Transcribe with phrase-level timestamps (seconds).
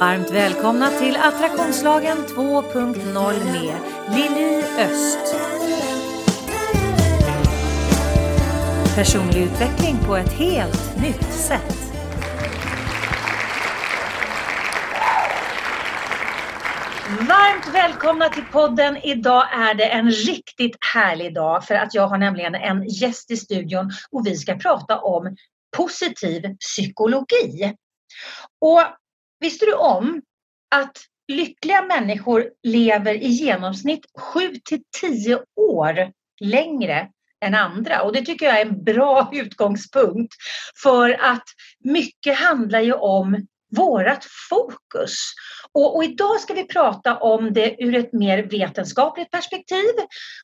[0.00, 3.76] Varmt välkomna till Attraktionslagen 2.0 med
[4.16, 5.36] Lili Öst.
[8.94, 11.92] Personlig utveckling på ett helt nytt sätt.
[17.28, 18.96] Varmt välkomna till podden.
[18.96, 23.36] Idag är det en riktigt härlig dag för att jag har nämligen en gäst i
[23.36, 25.36] studion och vi ska prata om
[25.76, 27.74] positiv psykologi.
[28.60, 28.82] Och
[29.44, 30.22] visste du om
[30.70, 30.98] att
[31.28, 37.08] lyckliga människor lever i genomsnitt 7 till 10 år längre
[37.44, 40.34] än andra och det tycker jag är en bra utgångspunkt
[40.82, 41.44] för att
[41.84, 45.16] mycket handlar ju om vårat fokus.
[45.72, 49.94] Och, och, idag ska vi prata om det ur ett mer vetenskapligt perspektiv.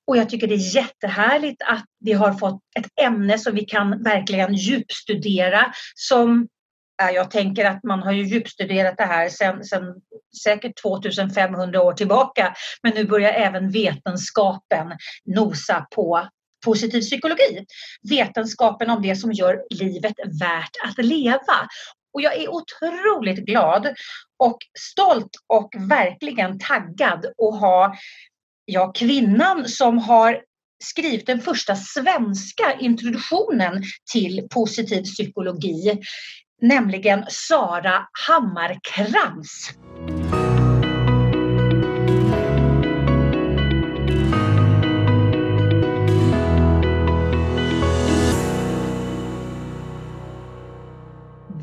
[0.06, 4.02] Och jag tycker det är jättehärligt att vi har fått ett ämne som vi kan
[4.02, 5.72] verkligen djupstudera.
[5.94, 6.48] Som
[7.08, 9.62] jag tänker att man har ju djupstuderat det här sedan,
[10.44, 12.54] säkert 2500 år tillbaka.
[12.82, 14.92] Men nu börjar även vetenskapen
[15.24, 16.28] nosa på
[16.64, 17.66] positiv psykologi.
[18.10, 21.68] Vetenskapen om det som gör livet värt att leva.
[22.14, 23.94] Och jag är otroligt glad
[24.38, 27.96] och stolt och verkligen taggad att ha
[28.64, 30.42] ja, kvinnan som har
[30.84, 36.00] skrivit den första svenska introduktionen till positiv psykologi,
[36.60, 39.70] nämligen Sara Hammarkrans.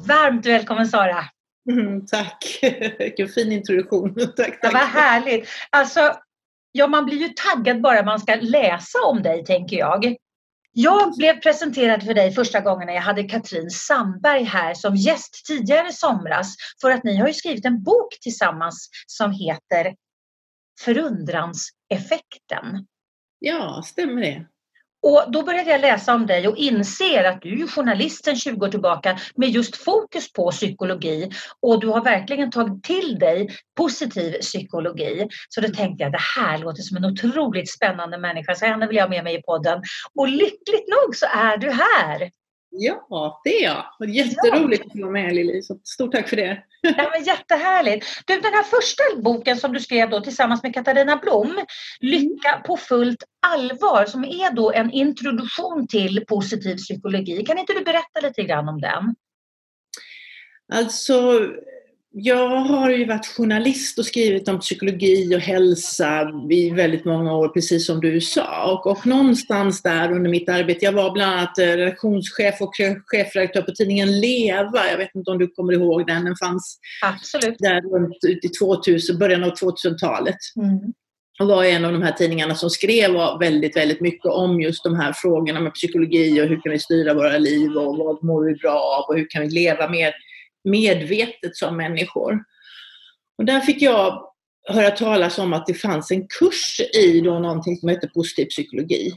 [0.07, 1.23] Varmt välkommen Sara!
[1.71, 2.59] Mm, tack!
[2.99, 4.15] Vilken fin introduktion.
[4.35, 4.59] tack, tack.
[4.61, 5.49] Ja, vad härligt!
[5.69, 6.13] Alltså,
[6.71, 10.15] ja, man blir ju taggad bara man ska läsa om dig, tänker jag.
[10.79, 15.45] Jag blev presenterad för dig första gången när jag hade Katrin Sandberg här som gäst
[15.45, 16.55] tidigare i somras.
[16.81, 19.95] För att ni har ju skrivit en bok tillsammans som heter
[20.79, 22.87] Förundranseffekten.
[23.39, 24.45] Ja, stämmer det.
[25.07, 28.65] Och då började jag läsa om dig och inser att du är journalist sedan 20
[28.65, 31.29] år tillbaka med just fokus på psykologi.
[31.61, 35.27] Och du har verkligen tagit till dig positiv psykologi.
[35.49, 38.95] Så då tänkte jag det här låter som en otroligt spännande människa så henne vill
[38.95, 39.81] jag ha med mig i podden.
[40.15, 42.29] Och lyckligt nog så är du här!
[42.79, 44.09] Ja, det är jag.
[44.09, 44.91] Jätteroligt ja.
[44.93, 45.61] att vara med Lili.
[45.61, 46.63] Så stort tack för det.
[46.81, 48.05] Ja, men jättehärligt.
[48.25, 51.65] Du, den här första boken som du skrev då tillsammans med Katarina Blom,
[51.99, 57.45] Lycka på fullt allvar, som är då en introduktion till positiv psykologi.
[57.45, 59.15] Kan inte du berätta lite grann om den?
[60.73, 61.39] Alltså,
[62.11, 67.49] jag har ju varit journalist och skrivit om psykologi och hälsa i väldigt många år,
[67.49, 68.71] precis som du sa.
[68.73, 72.73] Och, och någonstans där under mitt arbete, jag var bland annat eh, redaktionschef och
[73.05, 74.89] chefredaktör på tidningen Leva.
[74.91, 77.55] Jag vet inte om du kommer ihåg den, den fanns Absolut.
[77.59, 80.37] där runt i 2000, början av 2000-talet.
[80.55, 80.79] Mm.
[81.39, 84.95] Och var en av de här tidningarna som skrev väldigt, väldigt mycket om just de
[84.95, 88.53] här frågorna med psykologi och hur kan vi styra våra liv och vad mår vi
[88.55, 90.13] bra av och hur kan vi leva mer
[90.69, 92.43] medvetet som människor.
[93.37, 94.23] Och där fick jag
[94.69, 99.11] höra talas om att det fanns en kurs i då någonting som heter positiv psykologi.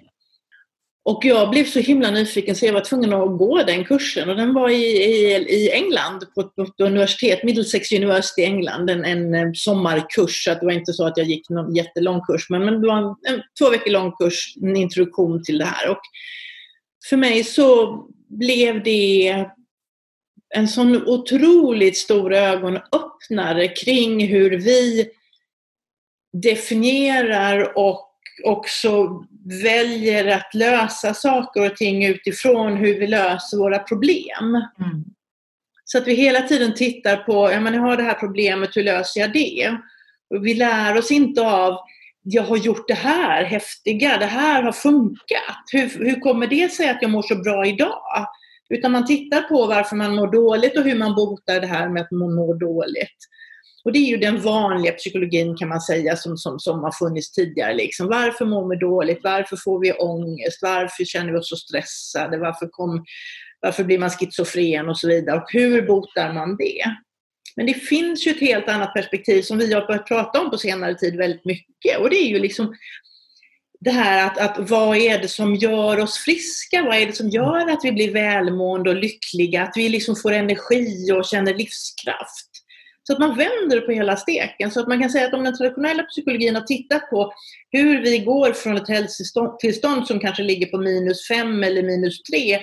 [1.05, 4.37] Och jag blev så himla nyfiken så jag var tvungen att gå den kursen och
[4.37, 9.35] den var i, i, i England på, på ett universitet, Middlesex University i England, en,
[9.35, 10.45] en sommarkurs.
[10.45, 12.99] Så det var inte så att jag gick någon jättelång kurs men, men det var
[12.99, 15.91] en, en två veckor lång kurs, en introduktion till det här.
[15.91, 16.01] Och
[17.09, 19.47] för mig så blev det
[20.55, 25.11] en sån otroligt stor ögonöppnare kring hur vi
[26.33, 28.07] definierar och
[28.45, 29.25] också
[29.63, 34.55] väljer att lösa saker och ting utifrån hur vi löser våra problem.
[34.55, 35.05] Mm.
[35.85, 38.83] Så att vi hela tiden tittar på, ja men jag har det här problemet, hur
[38.83, 39.77] löser jag det?
[40.35, 41.79] Och vi lär oss inte av,
[42.23, 45.65] jag har gjort det här häftiga, det här har funkat.
[45.73, 48.27] Hur, hur kommer det sig att jag mår så bra idag?
[48.75, 52.03] Utan man tittar på varför man mår dåligt och hur man botar det här med
[52.03, 53.19] att man mår dåligt.
[53.85, 57.33] Och det är ju den vanliga psykologin kan man säga som, som, som har funnits
[57.33, 57.75] tidigare.
[57.75, 58.07] Liksom.
[58.07, 59.21] Varför mår vi dåligt?
[59.23, 60.59] Varför får vi ångest?
[60.63, 62.39] Varför känner vi oss så stressade?
[62.39, 63.05] Varför, kom,
[63.61, 65.37] varför blir man schizofren och så vidare?
[65.37, 66.83] Och hur botar man det?
[67.57, 70.59] Men det finns ju ett helt annat perspektiv som vi har börjat prata om på
[70.59, 72.75] senare tid väldigt mycket och det är ju liksom
[73.81, 76.83] det här att, att vad är det som gör oss friska?
[76.83, 79.63] Vad är det som gör att vi blir välmående och lyckliga?
[79.63, 82.51] Att vi liksom får energi och känner livskraft.
[83.03, 84.71] Så att man vänder på hela steken.
[84.71, 87.33] Så att man kan säga att om den traditionella psykologin har tittat på
[87.71, 92.61] hur vi går från ett hälsotillstånd som kanske ligger på minus fem eller minus tre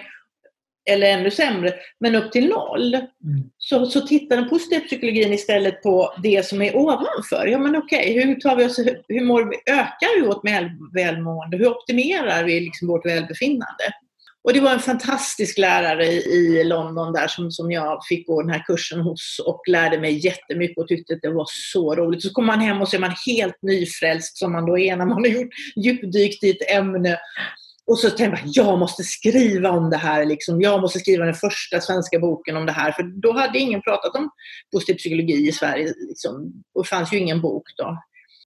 [0.88, 2.94] eller ännu sämre, men upp till noll.
[2.94, 3.10] Mm.
[3.58, 7.48] Så, så tittar den positiva psykologin istället på det som är ovanför.
[7.48, 10.44] Ja men okej, okay, hur tar vi oss, hur mår vi, ökar vi vårt
[10.96, 11.58] välmående?
[11.58, 13.94] Hur optimerar vi liksom vårt välbefinnande?
[14.48, 18.52] Och det var en fantastisk lärare i, London där som, som jag fick gå den
[18.52, 22.22] här kursen hos och lärde mig jättemycket och tyckte att det var så roligt.
[22.22, 25.06] Så kommer man hem och så är man helt nyfrälst som man då är när
[25.06, 27.18] man har gjort djupdykt i ett ämne.
[27.88, 30.26] Och så tänkte jag, jag måste skriva om det här.
[30.26, 30.62] Liksom.
[30.62, 32.92] Jag måste skriva den första svenska boken om det här.
[32.92, 34.30] För då hade ingen pratat om
[34.72, 35.94] positiv psykologi i Sverige.
[36.10, 36.64] Liksom.
[36.74, 37.98] Och det fanns ju ingen bok då.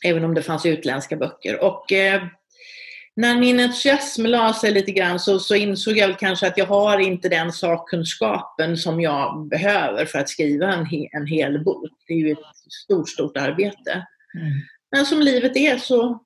[0.06, 1.64] Även om det fanns utländska böcker.
[1.64, 2.24] Och eh,
[3.16, 6.66] när min entusiasm la sig lite grann så, så insåg jag väl kanske att jag
[6.66, 11.90] har inte den sakkunskapen som jag behöver för att skriva en, he, en hel bok.
[12.08, 12.40] Det är ju ett
[12.84, 13.92] stort, stort arbete.
[14.36, 14.54] Mm.
[14.92, 16.24] Men som livet är så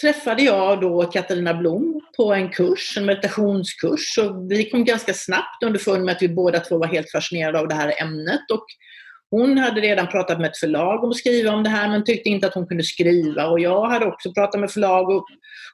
[0.00, 4.18] träffade jag då Katarina Blom på en kurs, en meditationskurs.
[4.18, 7.68] Och vi kom ganska snabbt underfund med att vi båda två var helt fascinerade av
[7.68, 8.50] det här ämnet.
[8.52, 8.66] Och
[9.30, 12.28] hon hade redan pratat med ett förlag om att skriva om det här men tyckte
[12.28, 13.46] inte att hon kunde skriva.
[13.46, 15.24] Och jag hade också pratat med förlag och,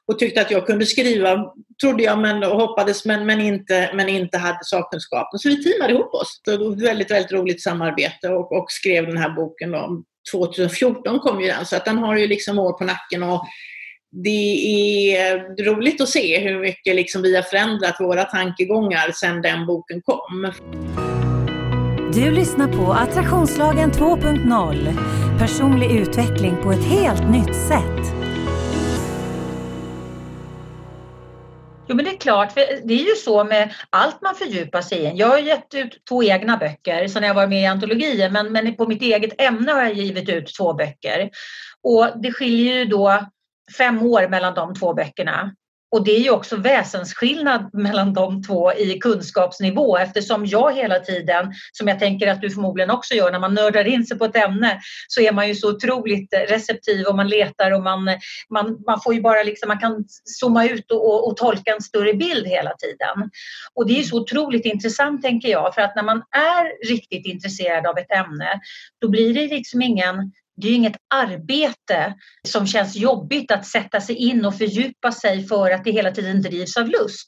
[0.05, 4.09] och tyckte att jag kunde skriva, trodde jag men, och hoppades, men, men, inte, men
[4.09, 5.39] inte hade sakkunskapen.
[5.39, 6.41] Så vi teamade ihop oss.
[6.45, 9.71] Det var ett väldigt, väldigt roligt samarbete och, och skrev den här boken.
[9.71, 10.03] Då.
[10.33, 13.23] 2014 kom ju den, så att den har ju liksom år på nacken.
[13.23, 13.45] Och
[14.11, 19.65] det är roligt att se hur mycket liksom vi har förändrat våra tankegångar sedan den
[19.65, 20.51] boken kom.
[22.13, 25.39] Du lyssnar på Attraktionslagen 2.0.
[25.39, 28.19] Personlig utveckling på ett helt nytt sätt.
[31.87, 34.99] Jo men det är klart, för det är ju så med allt man fördjupar sig
[34.99, 35.11] i.
[35.15, 38.51] Jag har gett ut två egna böcker, så när jag var med i antologier, men,
[38.51, 41.29] men på mitt eget ämne har jag givit ut två böcker.
[41.83, 43.25] Och det skiljer ju då
[43.77, 45.51] fem år mellan de två böckerna.
[45.91, 51.53] Och det är ju också väsensskillnad mellan de två i kunskapsnivå eftersom jag hela tiden,
[51.71, 54.35] som jag tänker att du förmodligen också gör, när man nördar in sig på ett
[54.35, 58.05] ämne så är man ju så otroligt receptiv och man letar och man,
[58.49, 61.81] man, man får ju bara liksom, man kan zooma ut och, och, och tolka en
[61.81, 63.29] större bild hela tiden.
[63.73, 67.25] Och det är ju så otroligt intressant tänker jag för att när man är riktigt
[67.25, 68.59] intresserad av ett ämne
[69.01, 72.13] då blir det liksom ingen det är inget arbete
[72.47, 76.41] som känns jobbigt att sätta sig in och fördjupa sig för att det hela tiden
[76.41, 77.27] drivs av lust.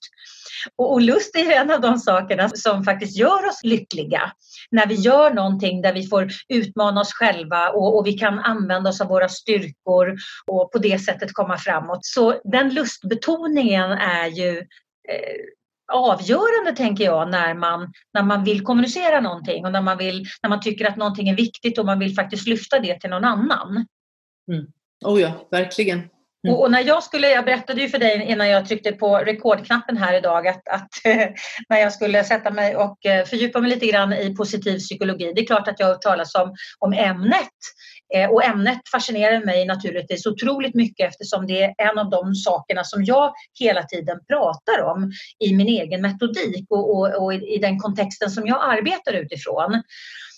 [0.75, 4.31] Och, lust är en av de sakerna som faktiskt gör oss lyckliga.
[4.71, 8.89] När vi gör någonting där vi får utmana oss själva och, och vi kan använda
[8.89, 10.15] oss av våra styrkor
[10.47, 12.05] och på det sättet komma framåt.
[12.05, 14.57] Så den lustbetoningen är ju
[15.09, 15.37] eh,
[15.91, 20.49] avgörande tänker jag när man, när man vill kommunicera någonting och när man, vill, när
[20.49, 23.85] man tycker att någonting är viktigt och man vill faktiskt lyfta det till någon annan.
[24.51, 24.65] Mm.
[25.05, 26.09] Oh ja, verkligen.
[26.47, 26.59] Mm.
[26.59, 30.17] Och, när jag skulle, jag berättade ju för dig innan jag tryckte på rekordknappen här
[30.17, 30.89] idag att, att
[31.69, 35.31] när jag skulle sätta mig och eh, fördjupa mig lite grann i positiv psykologi.
[35.35, 37.49] Det är klart att jag har hört talas om, om ämnet
[38.15, 42.83] Eh, och ämnet fascinerar mig naturligtvis otroligt mycket eftersom det är en av de sakerna
[42.83, 47.79] som jag hela tiden pratar om i min egen metodik och, och, och i den
[47.79, 49.81] kontexten som jag arbetar utifrån.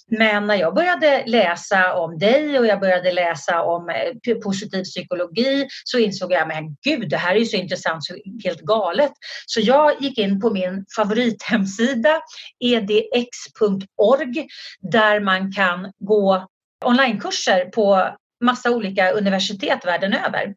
[0.08, 5.68] Men när jag började läsa om dig och jag började läsa om eh, positiv psykologi
[5.84, 9.12] så insåg jag, men gud, det här är ju så intressant, så helt galet.
[9.46, 12.22] Så jag gick in på min favorithemsida
[12.60, 14.48] edx.org
[14.92, 16.48] där man kan gå
[16.86, 18.10] onlinekurser på
[18.44, 20.54] massa olika universitet världen över.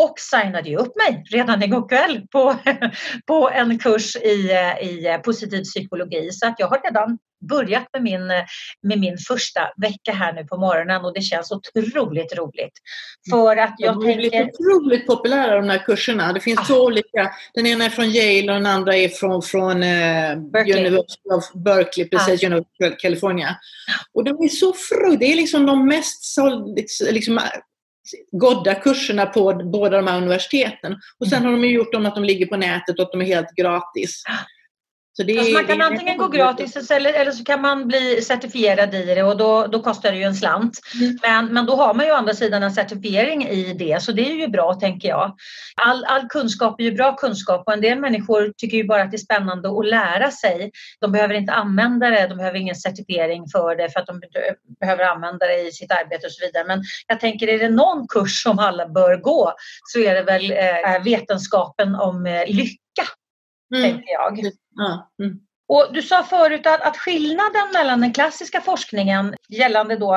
[0.00, 2.56] Och signade ju upp mig redan igår kväll på,
[3.26, 6.30] på en kurs i, eh, i positiv psykologi.
[6.32, 7.18] Så att jag har redan
[7.48, 8.26] börjat med min,
[8.82, 12.72] med min första vecka här nu på morgonen och det känns otroligt roligt.
[13.30, 14.50] För att jag de är tänker...
[14.52, 16.32] otroligt populära de här kurserna.
[16.32, 16.64] Det finns ah.
[16.64, 17.30] två olika.
[17.54, 20.86] Den ena är från Yale och den andra är från, från eh, Berkeley.
[20.86, 22.46] University of Berkeley, precis, ah.
[22.46, 23.56] University of California.
[24.14, 26.78] Och de är så fruktansvärt, det är liksom de mest såld,
[27.10, 27.40] liksom,
[28.32, 30.96] godda kurserna på båda de här universiteten.
[31.20, 31.52] Och sen mm.
[31.52, 34.22] har de gjort dem att de ligger på nätet och att de är helt gratis.
[35.16, 39.04] Så alltså man kan antingen gå gratis eller, eller så kan man bli certifierad i
[39.04, 40.78] det och då, då kostar det ju en slant.
[41.00, 41.18] Mm.
[41.22, 44.30] Men, men då har man ju å andra sidan en certifiering i det så det
[44.30, 45.36] är ju bra tänker jag.
[45.82, 49.10] All, all kunskap är ju bra kunskap och en del människor tycker ju bara att
[49.10, 50.70] det är spännande att lära sig.
[51.00, 54.20] De behöver inte använda det, de behöver ingen certifiering för det för att de
[54.80, 56.64] behöver använda det i sitt arbete och så vidare.
[56.66, 59.52] Men jag tänker är det någon kurs som alla bör gå
[59.84, 63.06] så är det väl eh, vetenskapen om eh, lycka
[63.74, 63.90] mm.
[63.90, 64.52] tänker jag.
[65.22, 65.40] Mm.
[65.68, 70.16] Och du sa förut att, att skillnaden mellan den klassiska forskningen gällande då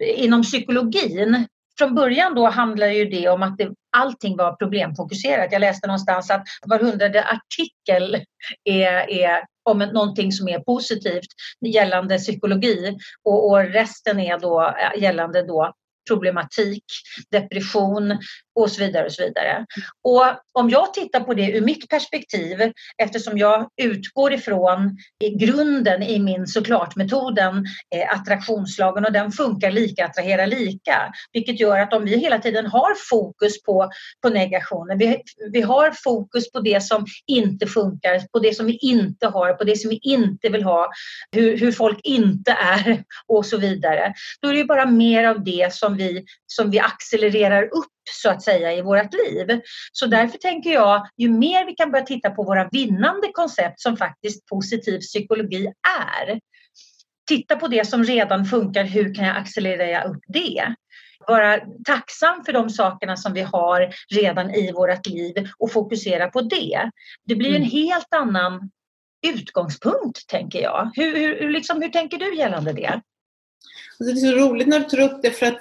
[0.00, 1.46] eh, inom psykologin
[1.78, 5.52] från början då handlade ju det om att det, allting var problemfokuserat.
[5.52, 8.24] Jag läste någonstans att var hundrade artikel
[8.64, 11.28] är, är om någonting som är positivt
[11.66, 15.72] gällande psykologi och, och resten är då eh, gällande då
[16.08, 16.84] problematik,
[17.30, 18.18] depression
[18.62, 19.06] och så vidare.
[19.06, 19.66] Och så vidare.
[20.04, 24.96] Och om jag tittar på det ur mitt perspektiv, eftersom jag utgår ifrån
[25.38, 27.64] grunden i min såklart-metoden
[27.94, 31.12] eh, attraktionslagen och den funkar lika, attrahera lika.
[31.32, 33.90] Vilket gör att om vi hela tiden har fokus på,
[34.22, 38.76] på negationen, vi, vi har fokus på det som inte funkar, på det som vi
[38.76, 40.90] inte har, på det som vi inte vill ha,
[41.32, 44.12] hur, hur folk inte är och så vidare.
[44.42, 48.42] Då är det bara mer av det som vi, som vi accelererar upp så att
[48.42, 49.60] säga i vårt liv.
[49.92, 53.96] Så därför tänker jag, ju mer vi kan börja titta på våra vinnande koncept som
[53.96, 55.72] faktiskt positiv psykologi
[56.26, 56.40] är.
[57.28, 60.74] Titta på det som redan funkar, hur kan jag accelerera upp det?
[61.26, 66.40] Vara tacksam för de sakerna som vi har redan i vårt liv och fokusera på
[66.40, 66.90] det.
[67.24, 67.70] Det blir en mm.
[67.70, 68.70] helt annan
[69.26, 70.90] utgångspunkt, tänker jag.
[70.94, 73.00] Hur, hur, liksom, hur tänker du gällande det?
[74.00, 75.58] Alltså, det är så roligt när du tar upp det för att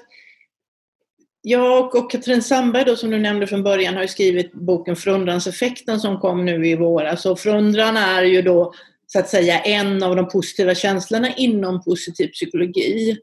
[1.50, 6.20] jag och Katrin Sandberg då, som du nämnde från början har skrivit boken Förundranseffekten som
[6.20, 7.26] kom nu i våras.
[7.26, 8.74] Och förundran är ju då
[9.08, 13.18] så att säga en av de positiva känslorna inom positiv psykologi.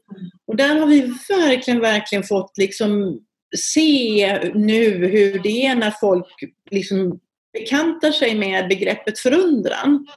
[0.47, 3.19] Och där har vi verkligen, verkligen fått liksom
[3.57, 6.27] se nu hur det är när folk
[6.71, 7.19] liksom
[7.53, 10.07] bekantar sig med begreppet förundran.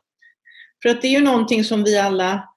[0.83, 2.49] För att det är ju någonting som vi alla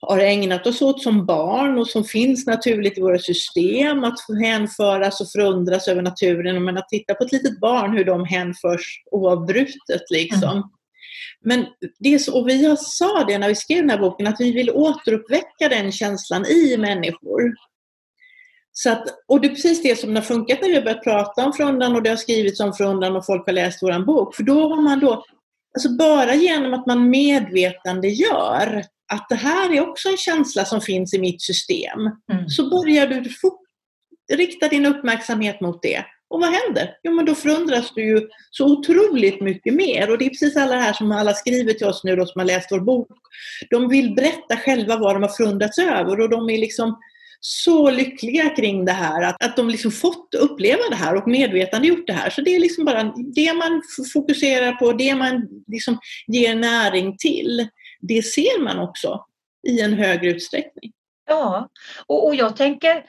[0.00, 5.20] har ägnat oss åt som barn och som finns naturligt i våra system, att hänföras
[5.20, 6.64] och förundras över naturen.
[6.64, 10.50] Men att titta på ett litet barn, hur de hänförs oavbrutet liksom.
[10.50, 10.62] Mm.
[11.44, 11.66] Men
[11.98, 14.70] det så, och vi sa det när vi skrev den här boken, att vi vill
[14.70, 17.54] återuppväcka den känslan i människor.
[18.72, 21.46] Så att, och det är precis det som har funkat när vi har börjat prata
[21.46, 24.34] om förundran och det har skrivits om förundran och folk har läst vår bok.
[24.34, 25.24] För då har man då,
[25.74, 30.80] alltså bara genom att man medvetande gör att det här är också en känsla som
[30.80, 32.00] finns i mitt system.
[32.32, 32.48] Mm.
[32.48, 33.24] Så börjar du
[34.36, 36.04] rikta din uppmärksamhet mot det.
[36.30, 36.94] Och vad händer?
[37.02, 40.10] Jo, men då förundras du ju så otroligt mycket mer.
[40.10, 42.46] Och det är precis alla här som alla skriver till oss nu då, som har
[42.46, 43.08] läst vår bok.
[43.70, 46.98] De vill berätta själva vad de har förundrats över och de är liksom
[47.40, 51.88] så lyckliga kring det här, att, att de liksom fått uppleva det här och medvetande
[51.88, 52.30] gjort det här.
[52.30, 57.68] Så det är liksom bara det man fokuserar på, det man liksom ger näring till
[58.00, 59.24] det ser man också
[59.68, 60.92] i en högre utsträckning.
[61.28, 61.68] Ja,
[62.06, 63.06] och, och jag tänker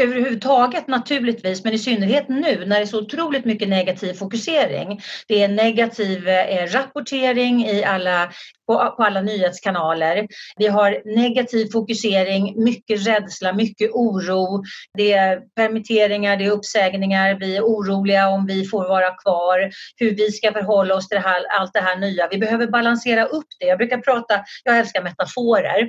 [0.00, 5.00] överhuvudtaget naturligtvis, men i synnerhet nu när det är så otroligt mycket negativ fokusering.
[5.28, 8.32] Det är negativ eh, rapportering i alla,
[8.66, 10.26] på, på, alla nyhetskanaler.
[10.56, 14.62] Vi har negativ fokusering, mycket rädsla, mycket oro.
[14.98, 20.16] Det är permitteringar, det är uppsägningar, vi är oroliga om vi får vara kvar, hur
[20.16, 22.28] vi ska förhålla oss till det här, allt det här nya.
[22.30, 23.66] Vi behöver balansera upp det.
[23.66, 25.88] Jag brukar prata, jag älskar metaforer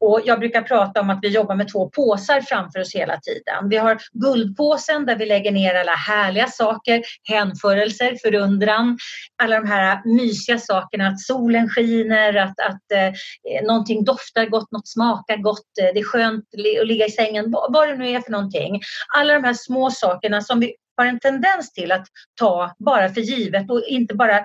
[0.00, 3.68] och jag brukar prata om att vi jobbar med två påsar framför oss hela tiden.
[3.68, 8.98] Vi har guldpåsen där vi lägger ner alla härliga saker, hänförelser, förundran,
[9.42, 14.88] alla de här mysiga sakerna, att solen skiner, att, att eh, någonting doftar gott, något
[14.88, 18.32] smakar gott, eh, det är skönt att ligga i sängen, vad det nu är för
[18.32, 18.80] någonting.
[19.16, 22.06] Alla de här små sakerna som vi har en tendens till att
[22.40, 24.44] ta bara för givet och inte bara,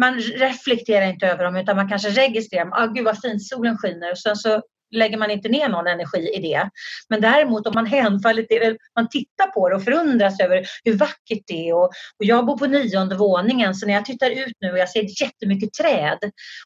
[0.00, 4.10] man reflekterar inte över dem utan man kanske registrerar, ah, gud vad fint solen skiner
[4.10, 4.62] och sen så
[4.94, 6.70] lägger man inte ner någon energi i det.
[7.08, 11.42] Men däremot om man hänfaller till, man tittar på det och förundras över hur vackert
[11.46, 11.74] det är.
[11.74, 11.84] Och,
[12.18, 15.22] och jag bor på nionde våningen så när jag tittar ut nu och jag ser
[15.22, 16.18] jättemycket träd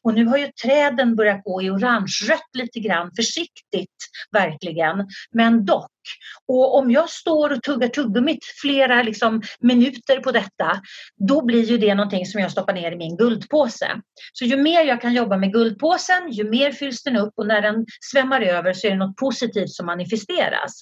[0.03, 3.97] och nu har ju träden börjat gå i orange-rött lite grann, försiktigt
[4.31, 5.91] verkligen, men dock.
[6.47, 10.81] Och om jag står och tuggar tuggummit flera liksom, minuter på detta,
[11.27, 14.01] då blir ju det någonting som jag stoppar ner i min guldpåse.
[14.33, 17.61] Så ju mer jag kan jobba med guldpåsen, ju mer fylls den upp och när
[17.61, 20.81] den svämmar över så är det något positivt som manifesteras.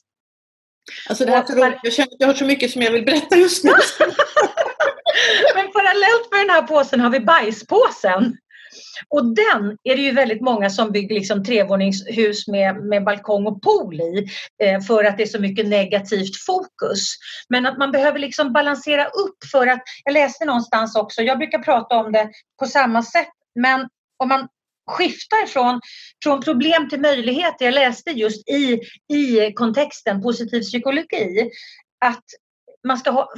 [1.09, 3.35] Alltså det här för, jag känner att jag har så mycket som jag vill berätta
[3.35, 3.71] just nu.
[5.55, 8.37] Men parallellt med den här påsen har vi bajspåsen.
[9.09, 13.61] Och den är det ju väldigt många som bygger liksom trevåningshus med, med balkong och
[13.61, 14.27] pool i
[14.63, 17.15] eh, för att det är så mycket negativt fokus.
[17.49, 21.59] Men att man behöver liksom balansera upp för att, jag läste någonstans också, jag brukar
[21.59, 24.47] prata om det på samma sätt, men om man
[24.87, 25.81] skiftar från,
[26.23, 27.65] från problem till möjligheter.
[27.65, 28.79] Jag läste just i,
[29.13, 31.49] i kontexten positiv psykologi
[32.05, 32.23] att
[32.87, 33.29] man ska ha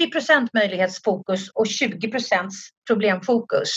[0.00, 2.48] 80% möjlighetsfokus och 20%
[2.86, 3.70] problemfokus.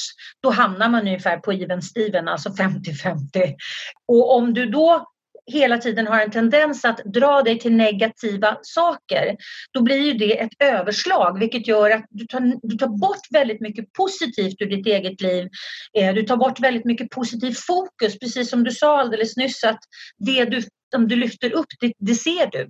[0.44, 3.56] Då hamnar man ungefär på even steven, alltså 50-50.
[4.08, 5.14] Och om du då
[5.52, 9.36] hela tiden har en tendens att dra dig till negativa saker,
[9.74, 13.62] då blir ju det ett överslag vilket gör att du tar, du tar bort väldigt
[13.62, 15.50] mycket positivt ur ditt eget liv.
[15.98, 19.80] Eh, du tar bort väldigt mycket positiv fokus, precis som du sa alldeles nyss att
[20.18, 20.64] det du,
[20.96, 22.70] om du lyfter upp, det, det ser du.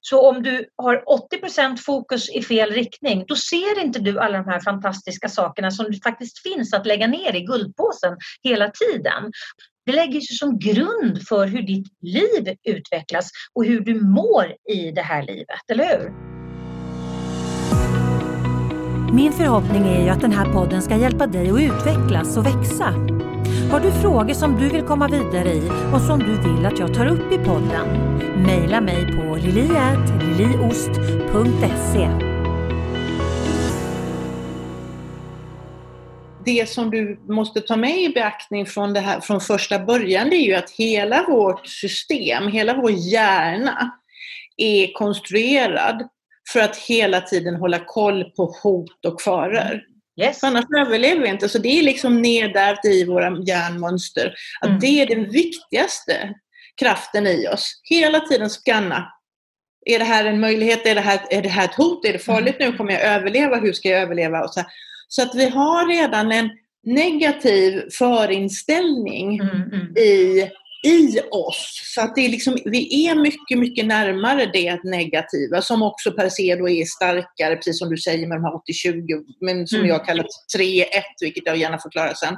[0.00, 1.04] Så om du har
[1.42, 5.86] 80% fokus i fel riktning, då ser inte du alla de här fantastiska sakerna som
[6.04, 9.32] faktiskt finns att lägga ner i guldpåsen hela tiden.
[9.86, 14.90] Det lägger sig som grund för hur ditt liv utvecklas och hur du mår i
[14.90, 16.34] det här livet, eller hur?
[19.14, 22.94] Min förhoppning är ju att den här podden ska hjälpa dig att utvecklas och växa.
[23.74, 26.94] Har du frågor som du vill komma vidare i och som du vill att jag
[26.94, 27.88] tar upp i podden?
[28.46, 32.08] Mejla mig på liliatliliost.se
[36.44, 40.36] Det som du måste ta med i beaktning från, det här, från första början det
[40.36, 43.92] är ju att hela vårt system, hela vår hjärna
[44.56, 46.08] är konstruerad
[46.52, 49.93] för att hela tiden hålla koll på hot och faror.
[50.20, 50.40] Yes.
[50.40, 51.48] För annars överlever vi inte.
[51.48, 54.34] Så det är liksom nedärvt i våra hjärnmönster.
[54.60, 54.80] Att mm.
[54.80, 56.34] Det är den viktigaste
[56.80, 57.80] kraften i oss.
[57.82, 59.12] Hela tiden skanna.
[59.86, 60.86] Är det här en möjlighet?
[60.86, 62.04] Är det här, är det här ett hot?
[62.04, 62.72] Är det farligt nu?
[62.72, 63.56] Kommer jag överleva?
[63.56, 64.44] Hur ska jag överleva?
[64.44, 64.62] Och så,
[65.08, 66.50] så att vi har redan en
[66.86, 69.96] negativ förinställning mm, mm.
[69.96, 70.50] i
[70.86, 71.92] i oss.
[71.94, 76.28] Så att det är liksom, vi är mycket, mycket närmare det negativa som också per
[76.28, 79.88] se då är starkare, precis som du säger med de här 80-20, men som mm.
[79.88, 80.26] jag kallar
[80.58, 80.84] 3-1,
[81.20, 82.36] vilket jag gärna förklarar sen.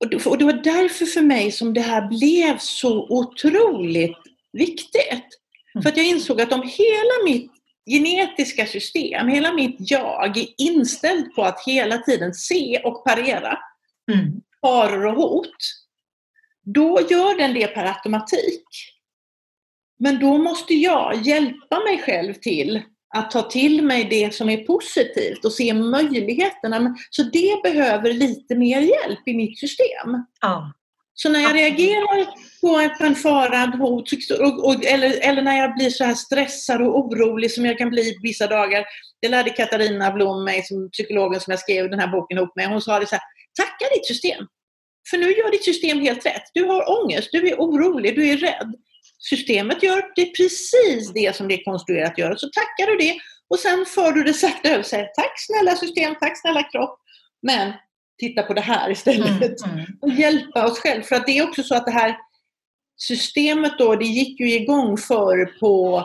[0.00, 4.18] Och det, var därför för mig som det här blev så otroligt
[4.52, 5.28] viktigt.
[5.74, 5.82] Mm.
[5.82, 7.52] För att jag insåg att om hela mitt
[7.90, 13.58] genetiska system, hela mitt jag är inställt på att hela tiden se och parera
[14.12, 14.32] mm.
[14.60, 15.56] faror och hot,
[16.64, 18.64] då gör den det per automatik.
[19.98, 22.82] Men då måste jag hjälpa mig själv till
[23.14, 26.96] att ta till mig det som är positivt och se möjligheterna.
[27.10, 30.24] Så det behöver lite mer hjälp i mitt system.
[30.40, 30.72] Ja.
[31.14, 32.26] Så när jag reagerar
[32.60, 34.12] på en fara, hot,
[34.86, 38.46] eller, eller när jag blir så här stressad och orolig som jag kan bli vissa
[38.46, 38.84] dagar.
[39.20, 42.68] Det lärde Katarina Blom mig, som psykologen som jag skrev den här boken ihop med.
[42.68, 43.24] Hon sa det så här,
[43.56, 44.46] tacka ditt system.
[45.10, 46.42] För nu gör ditt system helt rätt.
[46.54, 48.74] Du har ångest, du är orolig, du är rädd.
[49.18, 52.36] Systemet gör det precis det som det är konstruerat att göra.
[52.36, 55.12] Så tackar du det och sen för du det sakta över sig.
[55.16, 56.98] Tack snälla system, tack snälla kropp.
[57.42, 57.72] Men
[58.20, 59.64] titta på det här istället.
[59.64, 59.86] Mm, mm.
[60.00, 61.04] Och hjälpa oss själva.
[61.04, 62.16] För att det är också så att det här
[62.96, 66.04] systemet då, det gick ju igång förr på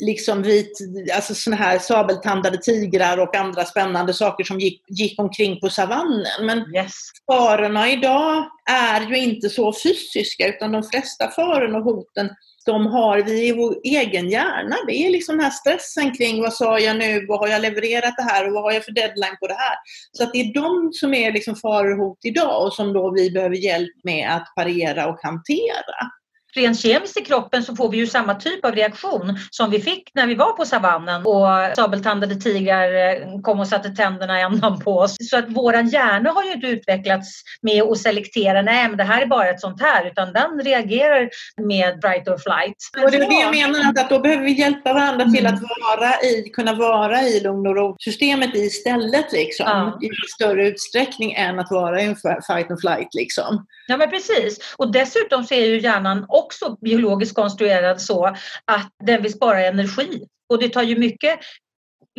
[0.00, 0.78] liksom vit,
[1.14, 6.46] alltså såna här sabeltandade tigrar och andra spännande saker som gick, gick omkring på savannen.
[6.46, 6.92] Men yes.
[7.26, 12.30] farorna idag är ju inte så fysiska utan de flesta farorna och hoten
[12.66, 14.76] de har vi i vår egen hjärna.
[14.86, 18.14] Det är liksom den här stressen kring vad sa jag nu, vad har jag levererat
[18.16, 19.76] det här och vad har jag för deadline på det här.
[20.12, 23.10] Så att det är de som är liksom faror och hot idag och som då
[23.10, 26.10] vi behöver hjälp med att parera och hantera
[26.56, 30.10] rent kemiskt i kroppen så får vi ju samma typ av reaktion som vi fick
[30.14, 34.80] när vi var på savannen och sabeltandade tigrar eh, kom och satte tänderna i andan
[34.80, 35.16] på oss.
[35.30, 39.22] Så att våran hjärna har ju inte utvecklats med att selektera, nej men det här
[39.22, 41.30] är bara ett sånt här, utan den reagerar
[41.62, 43.04] med bright or flight.
[43.04, 46.20] Och det är det jag menar, att då behöver vi hjälpa varandra till att vara
[46.20, 49.98] i, kunna vara i lugn och ro-systemet istället liksom, ja.
[50.02, 53.66] i större utsträckning än att vara i en fight and flight liksom.
[53.86, 54.74] Ja men precis.
[54.76, 58.26] Och dessutom så är ju hjärnan också biologiskt konstruerad så
[58.64, 60.26] att den vill spara energi.
[60.48, 61.40] Och det tar ju mycket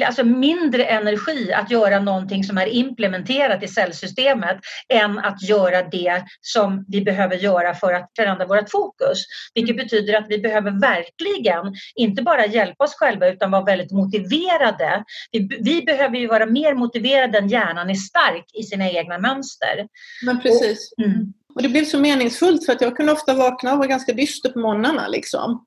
[0.05, 4.57] alltså mindre energi att göra någonting som är implementerat i cellsystemet
[4.89, 9.17] än att göra det som vi behöver göra för att förändra vårt fokus.
[9.53, 15.03] Vilket betyder att vi behöver verkligen inte bara hjälpa oss själva utan vara väldigt motiverade.
[15.31, 19.88] Vi, vi behöver ju vara mer motiverade än hjärnan är stark i sina egna mönster.
[20.25, 20.93] Men precis.
[20.97, 21.33] Och, mm.
[21.55, 24.49] Och det blev så meningsfullt för att jag kunde ofta vakna och vara ganska dyster
[24.49, 25.07] på morgnarna.
[25.07, 25.65] Liksom.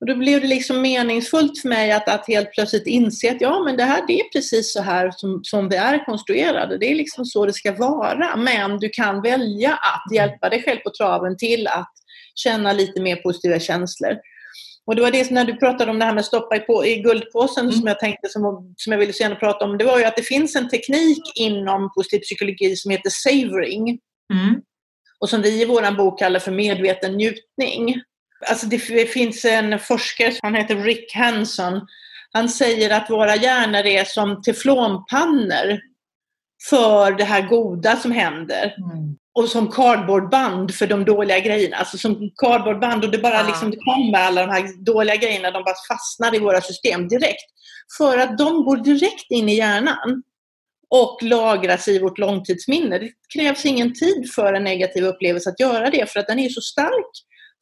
[0.00, 3.62] Och då blev det liksom meningsfullt för mig att, att helt plötsligt inse att ja,
[3.64, 6.78] men det här det är precis så här som, som vi är konstruerade.
[6.78, 8.36] Det är liksom så det ska vara.
[8.36, 11.92] Men du kan välja att hjälpa dig själv på traven till att
[12.34, 14.16] känna lite mer positiva känslor.
[14.86, 16.96] Och det var det när du pratade om det här med stoppa i, på, i
[16.96, 17.72] guldpåsen mm.
[17.72, 19.78] som jag tänkte som, som jag ville så gärna prata om.
[19.78, 23.98] Det var ju att det finns en teknik inom positiv psykologi som heter savoring.
[24.32, 24.62] Mm
[25.22, 28.02] och som vi i vår bok kallar för medveten njutning.
[28.50, 31.86] Alltså det finns en forskare, han heter Rick Hanson,
[32.32, 35.80] han säger att våra hjärnor är som teflonpannor
[36.70, 38.74] för det här goda som händer.
[38.78, 39.16] Mm.
[39.34, 41.76] och som cardboardband för de dåliga grejerna.
[41.76, 43.46] Alltså som cardboardband och det bara ja.
[43.46, 47.44] liksom, det kommer alla de här dåliga grejerna, de bara fastnar i våra system direkt.
[47.98, 50.22] För att de går direkt in i hjärnan
[50.94, 52.98] och lagras i vårt långtidsminne.
[52.98, 56.48] Det krävs ingen tid för en negativ upplevelse att göra det för att den är
[56.48, 57.10] så stark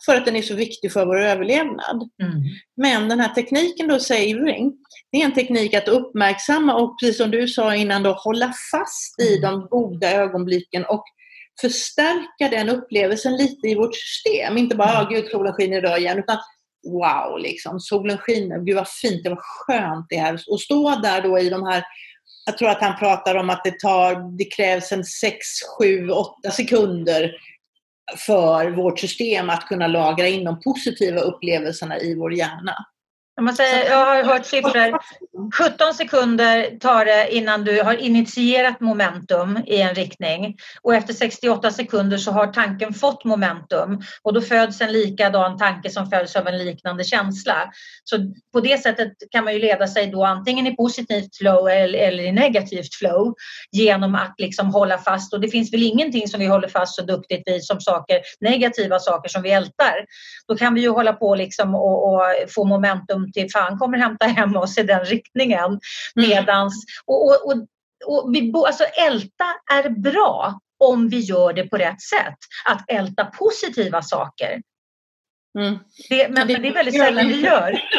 [0.05, 2.09] för att den är så viktig för vår överlevnad.
[2.23, 2.43] Mm.
[2.77, 4.73] Men den här tekniken då, savoring,
[5.13, 9.21] det är en teknik att uppmärksamma och precis som du sa innan då, hålla fast
[9.21, 9.51] i mm.
[9.51, 11.05] de goda ögonblicken och
[11.61, 14.59] förstärka den upplevelsen lite i vårt system.
[14.59, 15.13] Inte bara mm.
[15.13, 16.39] gud solen skiner idag igen utan
[16.87, 20.41] wow, liksom, solen skiner, gud vad fint, det var skönt det här.
[20.51, 21.85] Och stå där då i de här
[22.45, 25.37] jag tror att han pratar om att det, tar, det krävs en 6,
[25.79, 27.33] 7, 8 sekunder
[28.27, 32.75] för vårt system att kunna lagra in de positiva upplevelserna i vår hjärna.
[33.41, 34.99] Man säger, jag har hört siffror.
[35.55, 41.71] 17 sekunder tar det innan du har initierat momentum i en riktning och efter 68
[41.71, 46.47] sekunder så har tanken fått momentum och då föds en likadan tanke som följs av
[46.47, 47.71] en liknande känsla.
[48.05, 48.17] Så
[48.53, 52.33] på det sättet kan man ju leda sig då antingen i positivt flow eller i
[52.33, 53.35] negativt flow
[53.73, 57.03] genom att liksom hålla fast och det finns väl ingenting som vi håller fast så
[57.03, 60.05] duktigt vid som saker, negativa saker som vi ältar.
[60.49, 62.23] Då kan vi ju hålla på liksom och, och
[62.55, 65.67] få momentum till fan kommer hämta hem oss i den riktningen.
[65.67, 65.81] Mm.
[66.15, 67.67] Medans, och, och, och,
[68.07, 72.39] och vi, alltså älta är bra om vi gör det på rätt sätt.
[72.65, 74.63] Att älta positiva saker.
[75.59, 75.79] Mm.
[76.09, 77.81] Det, men, det, men det är väldigt sällan vi gör.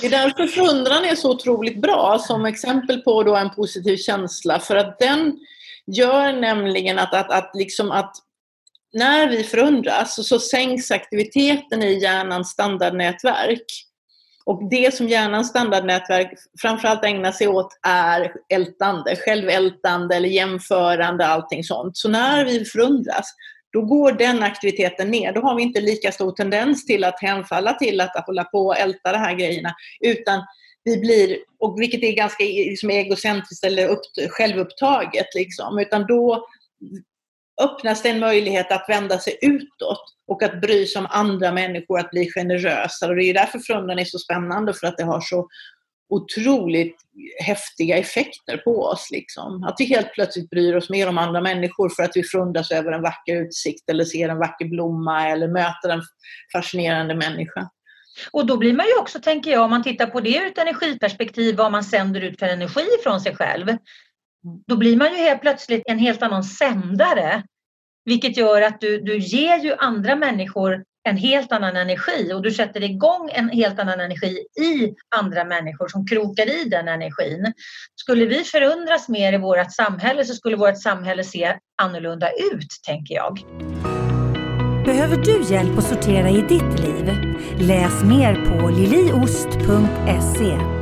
[0.00, 4.58] Det är därför förundran är så otroligt bra som exempel på då en positiv känsla
[4.58, 5.38] för att den
[5.86, 8.16] gör nämligen att, att, att, liksom att
[8.92, 13.64] när vi förundras så sänks aktiviteten i hjärnans standardnätverk.
[14.44, 21.64] Och det som hjärnans standardnätverk framförallt ägnar sig åt är ältande, självältande eller jämförande, allting
[21.64, 21.96] sånt.
[21.96, 23.26] Så när vi förundras,
[23.72, 25.32] då går den aktiviteten ner.
[25.32, 28.78] Då har vi inte lika stor tendens till att hemfalla till att hålla på och
[28.78, 29.74] älta de här grejerna.
[30.00, 30.42] Utan
[30.84, 35.78] vi blir, och vilket är ganska liksom egocentriskt eller upp, självupptaget, liksom.
[35.78, 36.46] utan då
[37.60, 41.98] öppnas det en möjlighet att vända sig utåt och att bry sig om andra människor,
[41.98, 43.10] att bli generösare.
[43.10, 45.48] Och det är därför frundan är så spännande, för att det har så
[46.10, 46.96] otroligt
[47.44, 49.08] häftiga effekter på oss.
[49.10, 49.64] Liksom.
[49.64, 52.92] Att vi helt plötsligt bryr oss mer om andra människor för att vi frundas över
[52.92, 56.02] en vacker utsikt eller ser en vacker blomma eller möter en
[56.52, 57.68] fascinerande människa.
[58.30, 60.58] Och då blir man ju också, tänker jag, om man tittar på det ur ett
[60.58, 63.66] energiperspektiv, vad man sänder ut för energi från sig själv.
[64.66, 67.42] Då blir man ju helt plötsligt en helt annan sändare.
[68.04, 72.50] Vilket gör att du, du ger ju andra människor en helt annan energi och du
[72.50, 77.52] sätter igång en helt annan energi i andra människor som krokar i den energin.
[77.94, 83.14] Skulle vi förundras mer i vårt samhälle så skulle vårt samhälle se annorlunda ut, tänker
[83.14, 83.38] jag.
[84.84, 87.12] Behöver du hjälp att sortera i ditt liv?
[87.58, 90.77] Läs mer på liliost.se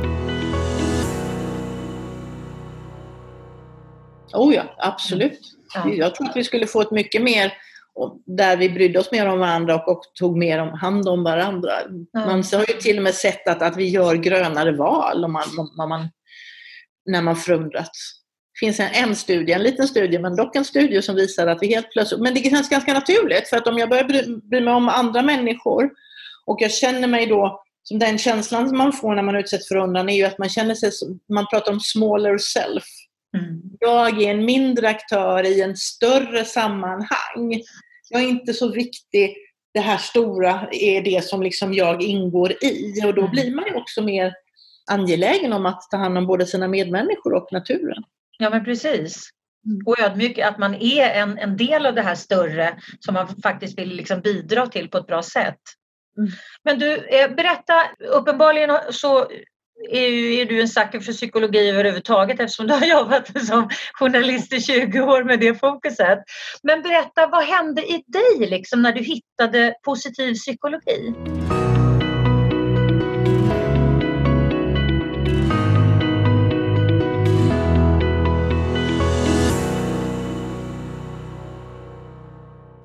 [4.37, 5.39] Oh ja, absolut.
[5.73, 5.89] Ja.
[5.89, 7.53] Jag tror att vi skulle få ett mycket mer
[8.25, 11.71] där vi brydde oss mer om varandra och, och tog mer om, hand om varandra.
[12.11, 12.25] Ja.
[12.25, 15.43] Man har ju till och med sett att, att vi gör grönare val om man,
[15.77, 16.09] om man,
[17.05, 18.13] när man förundrats.
[18.53, 21.61] Det finns en, en studie, en liten studie, men dock en studie som visar att
[21.61, 22.21] vi helt plötsligt...
[22.21, 25.21] Men det känns ganska naturligt, för att om jag börjar bry, bry mig om andra
[25.21, 25.89] människor
[26.45, 29.75] och jag känner mig då som den känslan som man får när man utsätts för
[29.75, 30.91] förundran är ju att man känner sig,
[31.29, 32.83] man pratar om smaller self.
[33.37, 33.61] Mm.
[33.79, 37.61] Jag är en mindre aktör i en större sammanhang.
[38.09, 39.37] Jag är inte så viktig.
[39.73, 43.31] Det här stora är det som liksom jag ingår i och då mm.
[43.31, 44.33] blir man ju också mer
[44.91, 48.03] angelägen om att ta hand om både sina medmänniskor och naturen.
[48.37, 49.29] Ja men precis.
[49.65, 49.81] Mm.
[49.85, 53.79] Och ödmjuk, att man är en, en del av det här större som man faktiskt
[53.79, 55.61] vill liksom bidra till på ett bra sätt.
[56.17, 56.29] Mm.
[56.63, 59.27] Men du, eh, berätta, uppenbarligen så
[59.91, 64.61] är, är du en sucker för psykologi överhuvudtaget eftersom du har jobbat som journalist i
[64.61, 66.19] 20 år med det fokuset.
[66.63, 71.13] Men berätta, vad hände i dig liksom när du hittade positiv psykologi?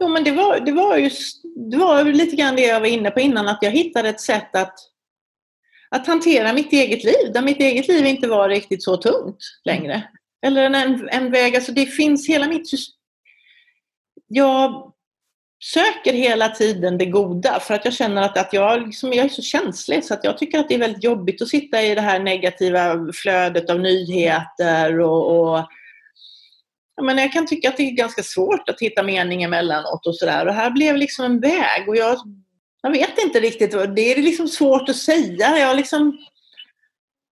[0.01, 1.11] Jo, men det var, det var ju
[1.71, 4.57] det var lite grann det jag var inne på innan, att jag hittade ett sätt
[4.57, 4.92] att
[5.93, 10.03] att hantera mitt eget liv, där mitt eget liv inte var riktigt så tungt längre.
[10.47, 12.95] Eller en, en väg, alltså det finns hela mitt system.
[14.29, 14.93] Jag
[15.65, 19.29] söker hela tiden det goda för att jag känner att, att jag, liksom, jag är
[19.29, 22.01] så känslig så att jag tycker att det är väldigt jobbigt att sitta i det
[22.01, 25.69] här negativa flödet av nyheter och, och
[27.03, 30.47] men jag kan tycka att det är ganska svårt att hitta mening emellanåt och sådär.
[30.47, 32.19] Och här blev liksom en väg och jag,
[32.83, 35.59] jag vet inte riktigt, det är liksom svårt att säga.
[35.59, 36.19] Jag liksom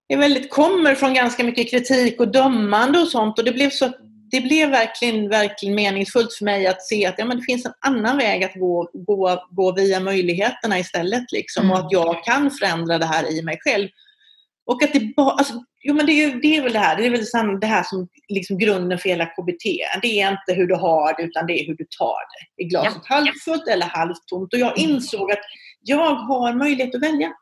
[0.09, 3.93] är väldigt, kommer från ganska mycket kritik och dömande och sånt och det blev så
[4.31, 7.73] det blev verkligen, verkligen meningsfullt för mig att se att ja, men det finns en
[7.81, 11.33] annan väg att gå, gå, gå via möjligheterna istället.
[11.33, 11.73] Liksom, mm.
[11.73, 13.89] Och att jag kan förändra det här i mig själv.
[14.71, 17.07] Och att det bara, alltså, jo men det är, det är väl det här, det
[17.07, 17.27] är väl
[17.61, 19.65] det här som liksom grunden för hela KBT.
[20.03, 22.63] Det är inte hur du har det utan det är hur du tar det.
[22.65, 23.15] Är glaset ja.
[23.15, 24.53] halvfullt eller halvtomt?
[24.53, 24.91] Och jag mm.
[24.91, 25.41] insåg att
[25.81, 27.33] jag har möjlighet att välja.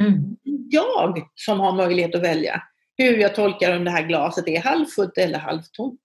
[0.00, 0.36] Mm.
[0.70, 2.62] Jag som har möjlighet att välja
[2.96, 6.00] hur jag tolkar om det här glaset är halvfullt eller halvtomt.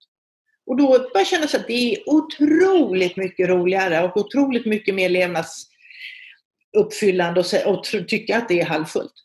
[0.65, 5.09] Och då bara känna sig att det är otroligt mycket roligare och otroligt mycket mer
[5.09, 9.24] levnadsuppfyllande och, och tycka att det är halvfullt.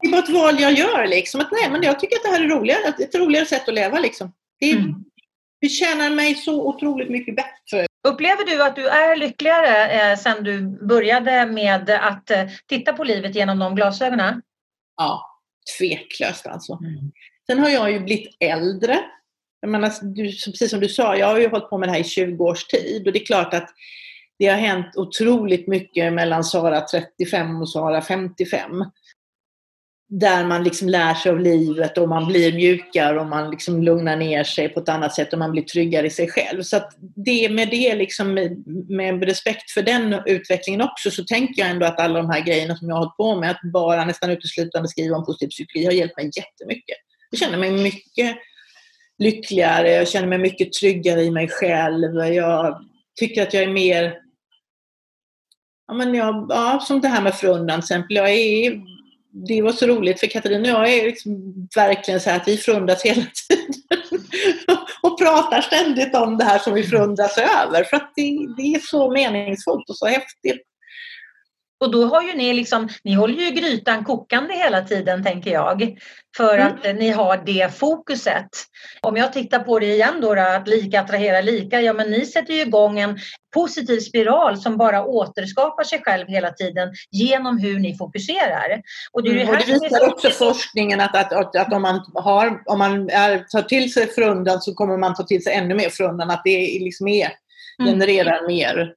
[0.00, 1.40] Det är bara ett val jag gör liksom.
[1.40, 2.94] Att nej, men jag tycker att det här är roligare.
[2.98, 4.32] Ett roligare sätt att leva liksom.
[4.60, 4.94] Det, mm.
[5.60, 7.86] det tjänar mig så otroligt mycket bättre.
[8.08, 13.04] Upplever du att du är lyckligare eh, sen du började med att eh, titta på
[13.04, 14.42] livet genom de glasögonen?
[14.96, 15.40] Ja,
[15.78, 16.72] tveklöst alltså.
[16.72, 17.12] Mm.
[17.46, 19.04] Sen har jag ju blivit äldre
[19.60, 22.00] jag menar, du, precis som du sa, jag har ju hållit på med det här
[22.00, 23.68] i 20 års tid och det är klart att
[24.38, 28.84] det har hänt otroligt mycket mellan Sara 35 och Sara 55.
[30.08, 34.16] Där man liksom lär sig av livet och man blir mjukare och man liksom lugnar
[34.16, 36.62] ner sig på ett annat sätt och man blir tryggare i sig själv.
[36.62, 38.34] Så att det med det, liksom,
[38.88, 42.76] med respekt för den utvecklingen också, så tänker jag ändå att alla de här grejerna
[42.76, 45.92] som jag har hållit på med, att bara nästan uteslutande skriva om positiv psykologi, har
[45.92, 46.96] hjälpt mig jättemycket.
[47.30, 48.36] Jag känner mig mycket
[49.18, 52.16] lyckligare, jag känner mig mycket tryggare i mig själv.
[52.34, 52.84] Jag
[53.20, 54.18] tycker att jag är mer...
[55.88, 58.16] Ja, men jag, ja, som det här med förundran till exempel.
[58.16, 58.80] Jag är,
[59.48, 62.56] det var så roligt för Katarina och jag är liksom verkligen så här att vi
[62.56, 63.74] förundras hela tiden.
[65.02, 67.84] och pratar ständigt om det här som vi förundras över.
[67.84, 70.62] För att det, det är så meningsfullt och så häftigt.
[71.80, 75.98] Och då har ju ni liksom, ni håller ju grytan kokande hela tiden tänker jag.
[76.36, 76.66] För mm.
[76.66, 78.48] att ni har det fokuset.
[79.00, 81.80] Om jag tittar på det igen då, att lika attraherar lika.
[81.80, 83.18] Ja men ni sätter ju igång en
[83.54, 88.82] positiv spiral som bara återskapar sig själv hela tiden genom hur ni fokuserar.
[89.12, 92.00] Och det, är mm, och det visar också forskningen att, att, att, att, om man,
[92.14, 95.74] har, om man är, tar till sig förundan så kommer man ta till sig ännu
[95.74, 96.30] mer förundan.
[96.30, 97.28] Att det liksom är,
[97.80, 97.92] mm.
[97.92, 98.46] genererar mm.
[98.46, 98.94] mer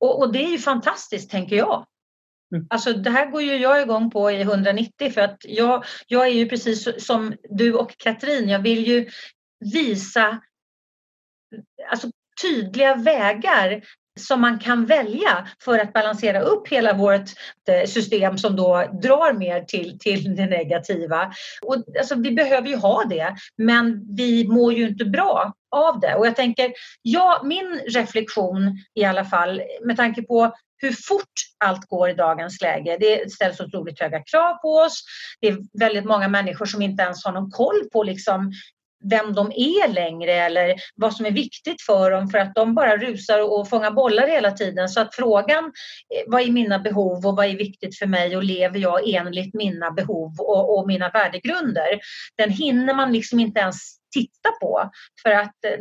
[0.00, 1.86] och, och, det är ju fantastiskt tänker jag.
[2.52, 2.66] Mm.
[2.70, 6.32] Alltså det här går ju jag igång på i 190 för att jag, jag är
[6.32, 9.08] ju precis som du och Katrin, jag vill ju
[9.60, 10.40] visa
[11.90, 12.10] alltså,
[12.42, 13.82] tydliga vägar
[14.20, 17.30] som man kan välja för att balansera upp hela vårt
[17.68, 21.32] eh, system som då drar mer till, till det negativa.
[21.62, 26.14] Och, alltså, vi behöver ju ha det, men vi mår ju inte bra av det.
[26.14, 31.32] Och jag tänker, ja, min reflektion i alla fall med tanke på hur fort
[31.64, 32.96] allt går i dagens läge.
[33.00, 35.02] Det ställs otroligt höga krav på oss.
[35.40, 38.52] Det är väldigt många människor som inte ens har någon koll på liksom
[39.10, 42.96] vem de är längre eller vad som är viktigt för dem för att de bara
[42.96, 44.88] rusar och fångar bollar hela tiden.
[44.88, 48.44] Så att frågan eh, vad är mina behov och vad är viktigt för mig och
[48.44, 52.00] lever jag enligt mina behov och, och mina värdegrunder?
[52.36, 53.76] Den hinner man liksom inte ens
[54.14, 54.90] titta på
[55.22, 55.78] för att eh,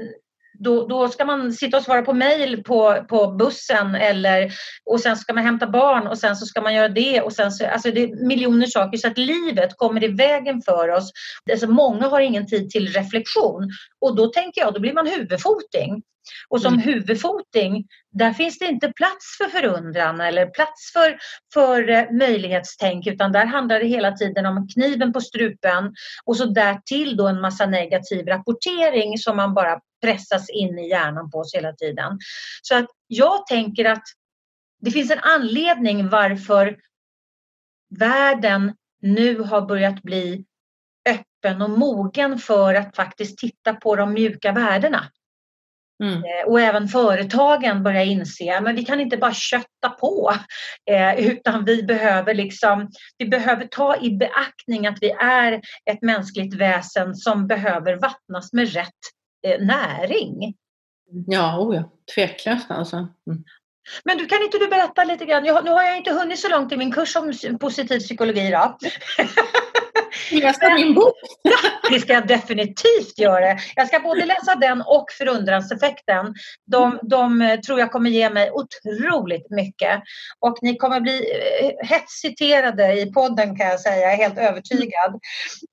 [0.59, 4.51] då, då ska man sitta och svara på mejl på, på bussen eller,
[4.85, 7.21] och sen ska man hämta barn och sen så ska man göra det.
[7.21, 10.89] Och sen så, alltså det är miljoner saker så att livet kommer i vägen för
[10.89, 11.11] oss.
[11.51, 13.69] Alltså många har ingen tid till reflektion
[14.01, 16.01] och då tänker jag, då blir man huvudfoting.
[16.49, 16.85] Och som mm.
[16.85, 21.17] huvudfoting, där finns det inte plats för förundran eller plats för,
[21.53, 25.93] för eh, möjlighetstänk utan där handlar det hela tiden om kniven på strupen
[26.25, 31.31] och så därtill då en massa negativ rapportering som man bara pressas in i hjärnan
[31.31, 32.19] på oss hela tiden.
[32.61, 34.03] Så att jag tänker att
[34.81, 36.77] det finns en anledning varför
[37.99, 40.45] världen nu har börjat bli
[41.09, 45.11] öppen och mogen för att faktiskt titta på de mjuka värdena.
[46.03, 46.17] Mm.
[46.17, 50.33] Eh, och även företagen börjar inse att vi kan inte bara kötta på
[50.91, 56.53] eh, utan vi behöver, liksom, vi behöver ta i beaktning att vi är ett mänskligt
[56.53, 58.89] väsen som behöver vattnas med rätt
[59.47, 60.55] eh, näring.
[61.27, 62.95] Ja, oh ja, tveklöst alltså.
[62.97, 63.43] Mm.
[64.03, 65.45] Men du, kan inte du berätta lite grann?
[65.45, 68.51] Jag, nu har jag inte hunnit så långt i min kurs om positiv psykologi.
[68.51, 68.77] Då.
[70.31, 71.13] läsa min bok.
[71.91, 73.57] det ska jag definitivt göra.
[73.75, 76.33] Jag ska både läsa den och Förundranseffekten.
[76.65, 80.01] De, de eh, tror jag kommer ge mig otroligt mycket.
[80.39, 81.15] Och ni kommer bli
[81.61, 85.19] eh, hett citerade i podden kan jag säga, jag är helt övertygad.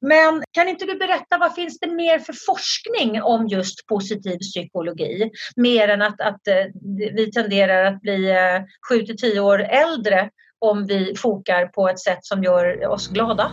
[0.00, 5.30] Men kan inte du berätta vad finns det mer för forskning om just positiv psykologi?
[5.56, 6.64] Mer än att, att eh,
[7.14, 8.34] vi tenderar att bli
[8.88, 13.52] 7 till 10 år äldre om vi fokar på ett sätt som gör oss glada.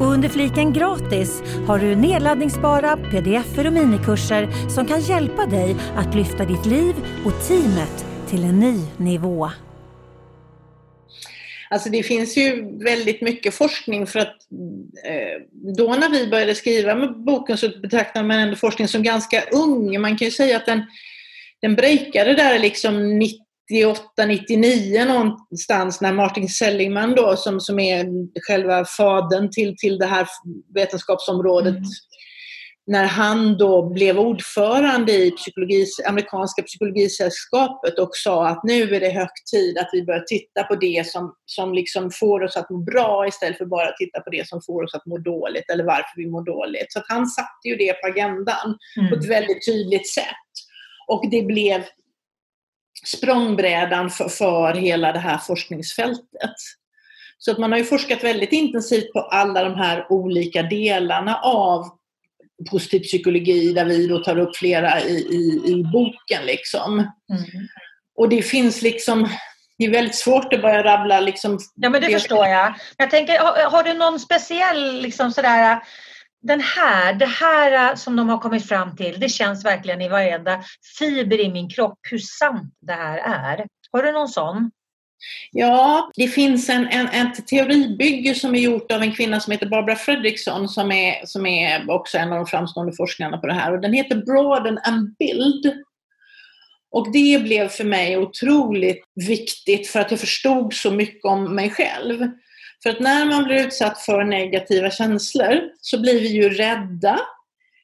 [0.00, 6.14] Och under fliken gratis har du nedladdningsbara pdf och minikurser som kan hjälpa dig att
[6.14, 9.50] lyfta ditt liv och teamet till en ny nivå.
[11.70, 14.36] Alltså det finns ju väldigt mycket forskning för att
[15.04, 15.42] eh,
[15.76, 20.00] då när vi började skriva med boken så betraktade man ändå forskning som ganska ung.
[20.00, 20.82] Man kan ju säga att den,
[21.60, 28.06] den breakade där liksom 90 98, 99 någonstans när Martin Seligman då som, som är
[28.46, 30.26] själva fadern till, till det här
[30.74, 31.84] vetenskapsområdet mm.
[32.86, 39.10] när han då blev ordförande i psykologi, amerikanska psykologisällskapet och sa att nu är det
[39.10, 42.78] hög tid att vi börjar titta på det som, som liksom får oss att må
[42.78, 46.16] bra istället för bara titta på det som får oss att må dåligt eller varför
[46.16, 46.92] vi mår dåligt.
[46.92, 49.10] Så att han satte ju det på agendan mm.
[49.10, 50.52] på ett väldigt tydligt sätt.
[51.08, 51.82] Och det blev
[53.06, 56.54] språngbrädan för, för hela det här forskningsfältet.
[57.38, 61.84] Så att man har ju forskat väldigt intensivt på alla de här olika delarna av
[62.70, 66.46] positiv psykologi där vi då tar upp flera i, i, i boken.
[66.46, 66.92] Liksom.
[66.98, 67.68] Mm.
[68.16, 69.28] Och det finns liksom
[69.78, 71.58] det är väldigt svårt att börja rabbla liksom.
[71.74, 72.74] Ja men det förstår jag.
[72.96, 75.80] Jag tänker, har, har du någon speciell liksom sådär
[76.46, 80.08] den här, det här äh, som de har kommit fram till, det känns verkligen i
[80.08, 80.62] varenda
[80.98, 83.66] fiber i min kropp hur sant det här är.
[83.92, 84.70] Har du någon sån?
[85.52, 89.66] Ja, det finns en, en, ett teoribygge som är gjort av en kvinna som heter
[89.66, 93.72] Barbara Fredriksson som är, som är också en av de framstående forskarna på det här
[93.72, 95.74] och den heter Broaden and Build.
[96.90, 101.70] Och det blev för mig otroligt viktigt för att jag förstod så mycket om mig
[101.70, 102.28] själv.
[102.82, 107.20] För att när man blir utsatt för negativa känslor så blir vi ju rädda.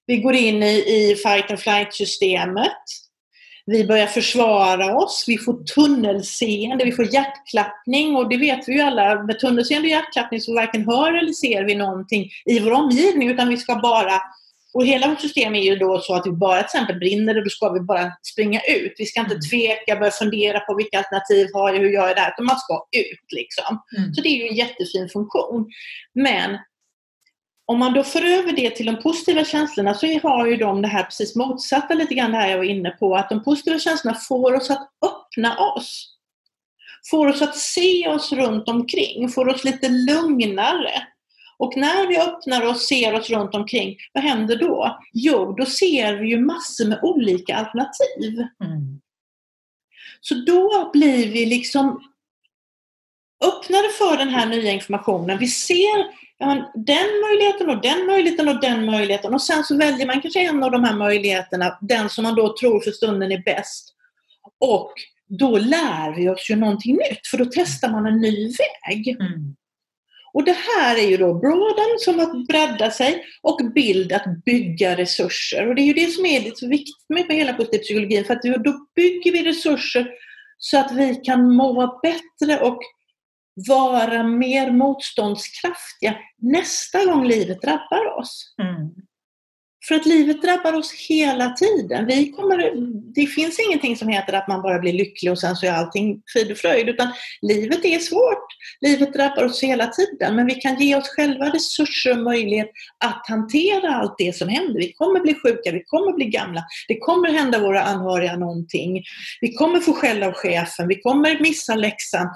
[0.07, 2.83] Vi går in i, i fight and flight systemet.
[3.66, 8.81] Vi börjar försvara oss, vi får tunnelseende, vi får hjärtklappning och det vet vi ju
[8.81, 9.22] alla.
[9.22, 13.48] Med tunnelseende och hjärtklappning så varken hör eller ser vi någonting i vår omgivning utan
[13.48, 14.20] vi ska bara
[14.75, 17.45] och hela vårt system är ju då så att vi bara till exempel brinner och
[17.45, 18.95] då ska vi bara springa ut.
[18.99, 19.43] Vi ska inte mm.
[19.51, 22.33] tveka, börja fundera på vilka alternativ har jag, hur gör jag det här?
[22.33, 23.79] Utan man ska ut liksom.
[23.99, 24.15] Mm.
[24.15, 25.67] Så det är ju en jättefin funktion.
[26.15, 26.59] Men
[27.67, 30.89] om man då för över det till de positiva känslorna så har ju de det
[30.89, 33.17] här precis motsatta lite grann det här jag var inne på.
[33.17, 36.09] Att de positiva känslorna får oss att öppna oss.
[37.11, 41.07] Får oss att se oss runt omkring, får oss lite lugnare.
[41.62, 45.01] Och när vi öppnar och ser oss runt omkring, vad händer då?
[45.12, 48.46] Jo, då ser vi ju massor med olika alternativ.
[48.64, 49.01] Mm.
[50.20, 52.03] Så då blir vi liksom
[53.44, 55.38] öppnade för den här nya informationen.
[55.38, 56.07] Vi ser
[56.38, 60.40] ja, den möjligheten och den möjligheten och den möjligheten och sen så väljer man kanske
[60.40, 63.94] en av de här möjligheterna, den som man då tror för stunden är bäst.
[64.61, 64.92] Och
[65.38, 69.09] då lär vi oss ju någonting nytt för då testar man en ny väg.
[69.09, 69.57] Mm.
[70.35, 74.97] Och det här är ju då broaden som att bredda sig och bild att bygga
[74.97, 75.68] resurser.
[75.68, 78.42] Och det är ju det som är så viktigt med hela positiv psykologin för att
[78.42, 80.09] då bygger vi resurser
[80.59, 82.79] så att vi kan må bättre och
[83.68, 88.55] vara mer motståndskraftiga nästa gång livet drabbar oss.
[88.62, 88.90] Mm.
[89.88, 92.07] För att livet drabbar oss hela tiden.
[92.07, 92.73] Vi kommer,
[93.14, 96.23] det finns ingenting som heter att man bara blir lycklig och sen så är allting
[96.33, 96.88] frid och fröjd.
[96.88, 97.09] Utan
[97.42, 98.47] livet är svårt.
[98.81, 100.37] Livet drabbar oss hela tiden.
[100.37, 102.71] Men vi kan ge oss själva resurser och möjlighet
[103.05, 104.81] att hantera allt det som händer.
[104.81, 106.64] Vi kommer bli sjuka, vi kommer bli gamla.
[106.88, 109.03] Det kommer hända våra anhöriga någonting.
[109.40, 112.29] Vi kommer få skäll av chefen, vi kommer missa läxan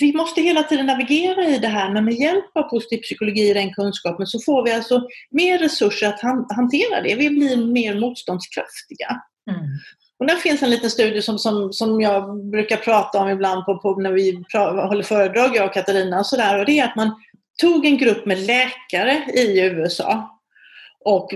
[0.00, 3.54] vi måste hela tiden navigera i det här, men med hjälp av positiv psykologi i
[3.54, 6.20] den kunskapen så får vi alltså mer resurser att
[6.56, 7.14] hantera det.
[7.14, 9.20] Vi blir mer motståndskraftiga.
[9.50, 9.60] Mm.
[10.18, 13.78] Och där finns en liten studie som, som, som jag brukar prata om ibland på,
[13.78, 16.84] på när vi pra, håller föredrag, jag och Katarina, och, så där, och det är
[16.84, 17.10] att man
[17.60, 20.40] tog en grupp med läkare i USA
[21.04, 21.34] och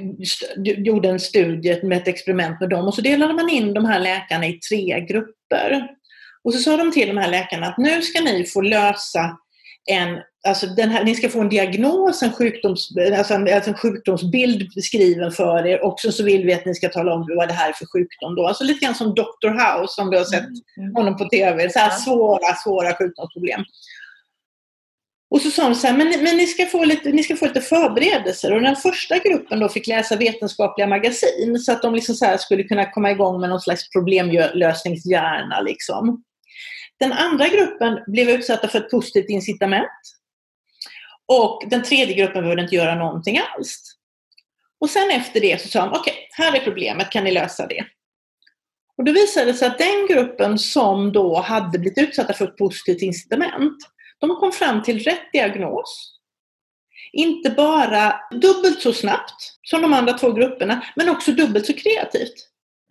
[0.56, 4.00] gjorde en studie med ett experiment med dem och så delade man in de här
[4.00, 5.88] läkarna i tre grupper.
[6.48, 9.38] Och så sa de till de här läkarna att nu ska ni få lösa
[9.90, 10.18] en,
[10.48, 12.88] alltså den här, ni ska få en diagnos, en, sjukdoms,
[13.18, 16.74] alltså en, alltså en sjukdomsbild beskriven för er och så, så vill vi att ni
[16.74, 18.46] ska tala om vad det här är för sjukdom då.
[18.46, 19.48] Alltså lite grann som Dr.
[19.48, 20.94] House om du har sett mm, mm.
[20.94, 21.70] honom på TV.
[21.70, 23.64] Så här svåra, svåra sjukdomsproblem.
[25.30, 27.46] Och så sa de så här, men, men ni, ska få lite, ni ska få
[27.46, 28.54] lite förberedelser.
[28.54, 32.62] Och den första gruppen då fick läsa vetenskapliga magasin så att de liksom så skulle
[32.62, 35.60] kunna komma igång med någon slags problemlösningshjärna.
[35.60, 36.22] Liksom.
[37.00, 39.90] Den andra gruppen blev utsatta för ett positivt incitament.
[41.26, 43.82] Och den tredje gruppen behövde inte göra någonting alls.
[44.80, 47.66] Och sen efter det så sa de, okej, okay, här är problemet, kan ni lösa
[47.66, 47.84] det?
[48.98, 52.56] Och då visade det sig att den gruppen som då hade blivit utsatta för ett
[52.56, 53.76] positivt incitament,
[54.20, 56.14] de kom fram till rätt diagnos.
[57.12, 62.34] Inte bara dubbelt så snabbt som de andra två grupperna, men också dubbelt så kreativt.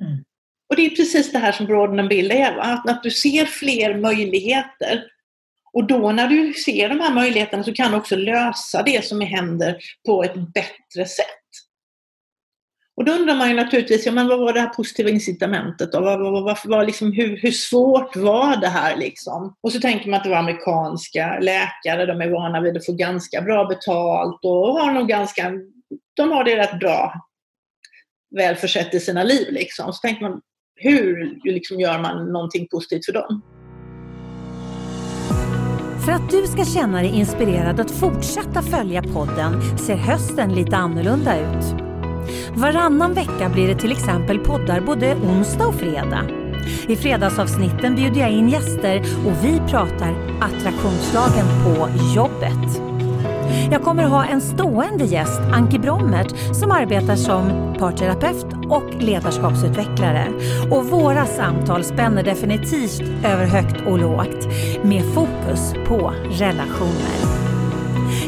[0.02, 0.24] Mm.
[0.70, 3.46] Och det är precis det här som broaden and Bill är, att, att du ser
[3.46, 5.04] fler möjligheter.
[5.74, 9.22] Och då när du ser de här möjligheterna så kan du också lösa det som
[9.22, 11.28] händer på ett bättre sätt.
[12.98, 16.02] Och då undrar man ju naturligtvis, ja, men vad var det här positiva incitamentet då?
[16.02, 19.56] Vad, vad, vad, vad, liksom, hur, hur svårt var det här liksom?
[19.62, 22.94] Och så tänker man att det var amerikanska läkare, de är vana vid att få
[22.94, 25.52] ganska bra betalt och har nog ganska,
[26.14, 27.14] de har det rätt bra
[28.36, 29.94] väl försett i sina liv liksom.
[29.94, 30.42] Så tänker man,
[30.78, 33.42] hur liksom gör man någonting positivt för dem?
[36.06, 41.40] För att du ska känna dig inspirerad att fortsätta följa podden ser hösten lite annorlunda
[41.40, 41.66] ut.
[42.56, 46.26] Varannan vecka blir det till exempel poddar både onsdag och fredag.
[46.88, 52.97] I fredagsavsnitten bjuder jag in gäster och vi pratar attraktionslagen på jobbet.
[53.72, 60.28] Jag kommer ha en stående gäst, Anki Brommert, som arbetar som parterapeut och ledarskapsutvecklare.
[60.72, 64.48] Och våra samtal spänner definitivt över högt och lågt
[64.84, 67.47] med fokus på relationer.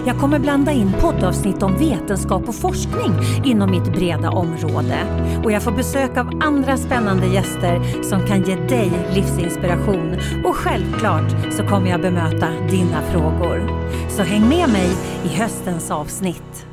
[0.05, 3.13] Jag kommer blanda in poddavsnitt om vetenskap och forskning
[3.45, 4.97] inom mitt breda område.
[5.43, 10.17] Och jag får besök av andra spännande gäster som kan ge dig livsinspiration.
[10.45, 13.89] Och självklart så kommer jag bemöta dina frågor.
[14.09, 14.89] Så häng med mig
[15.26, 16.65] i höstens avsnitt.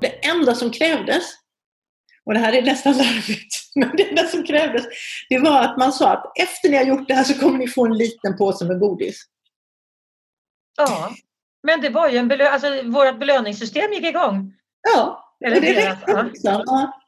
[0.00, 1.24] Det enda som krävdes,
[2.26, 4.84] och det här är nästan larvigt, men det enda som krävdes,
[5.28, 7.68] det var att man sa att efter ni har gjort det här så kommer ni
[7.68, 9.24] få en liten påse med godis.
[10.76, 11.14] Ja.
[11.64, 14.52] Men det var ju en belö alltså, vårt belöningssystem gick igång.
[14.94, 17.00] Ja, Eller det är rätt ja.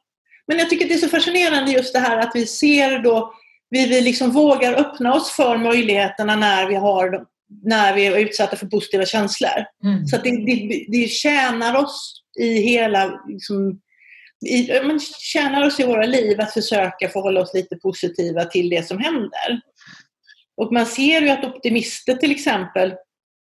[0.47, 3.33] Men jag tycker det är så fascinerande just det här att vi ser då,
[3.69, 7.25] vi, vi liksom vågar öppna oss för möjligheterna när vi, har,
[7.63, 9.65] när vi är utsatta för positiva känslor.
[9.83, 10.07] Mm.
[10.07, 13.79] Så att det, det, det tjänar oss i hela, liksom,
[14.45, 18.87] i, man tjänar oss i våra liv att försöka förhålla oss lite positiva till det
[18.87, 19.61] som händer.
[20.57, 22.93] Och man ser ju att optimister till exempel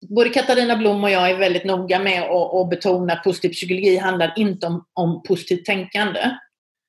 [0.09, 4.33] både Katarina Blom och jag är väldigt noga med att, betona att positiv psykologi handlar
[4.37, 6.31] inte om, om positivt tänkande.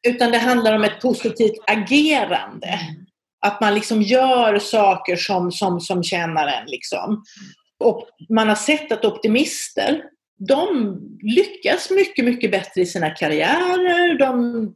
[0.08, 2.80] Utan det handlar om ett positivt agerande.
[3.46, 6.66] Att man liksom gör saker som, som, som tjänar en.
[6.66, 7.24] Liksom.
[7.84, 10.02] Och man har sett att optimister,
[10.48, 14.18] de lyckas mycket, mycket bättre i sina karriärer.
[14.18, 14.74] De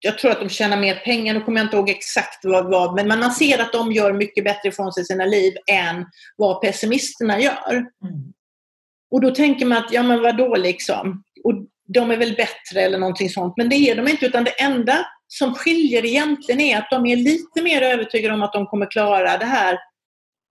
[0.00, 3.06] jag tror att de tjänar mer pengar, nu kommer jag inte ihåg exakt vad, vad
[3.06, 6.60] men man ser att de gör mycket bättre ifrån sig i sina liv än vad
[6.60, 7.72] pessimisterna gör.
[7.72, 8.32] Mm.
[9.10, 11.22] Och då tänker man att, ja men vadå liksom?
[11.44, 11.54] Och
[11.94, 15.06] de är väl bättre eller någonting sånt, men det är de inte, utan det enda
[15.26, 19.36] som skiljer egentligen är att de är lite mer övertygade om att de kommer klara
[19.38, 19.78] det här.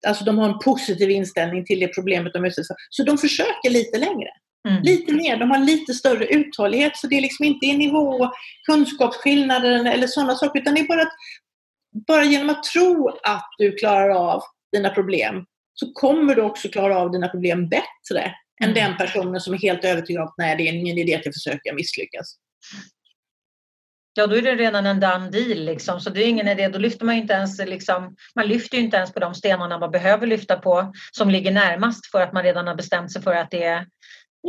[0.08, 2.76] Alltså de har en positiv inställning till det problemet de utsätts för.
[2.90, 4.30] Så de försöker lite längre.
[4.70, 4.82] Mm.
[4.84, 8.32] Lite mer, de har lite större uthållighet så det är liksom inte i nivå,
[8.66, 11.14] kunskapsskillnader eller sådana saker utan det är bara att
[12.08, 14.42] bara genom att tro att du klarar av
[14.72, 18.34] dina problem så kommer du också klara av dina problem bättre mm.
[18.64, 21.26] än den personen som är helt övertygad om att nej, det är ingen idé att
[21.26, 22.36] jag försöker misslyckas.
[24.14, 26.00] Ja, då är det redan en done deal liksom.
[26.00, 26.68] Så det är ingen idé.
[26.68, 30.28] Då lyfter man inte ens liksom, man lyfter inte ens på de stenarna man behöver
[30.28, 33.64] lyfta på som ligger närmast för att man redan har bestämt sig för att det
[33.64, 33.86] är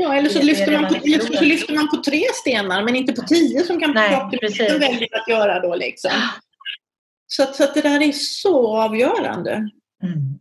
[0.00, 0.94] Ja, eller så, lyfter man, på,
[1.36, 5.28] så lyfter man på tre stenar men inte på tio som kan optimisten väljer att
[5.28, 5.74] göra då.
[5.74, 6.10] Liksom.
[7.26, 9.52] Så, så att det där är så avgörande.
[10.02, 10.38] Mm.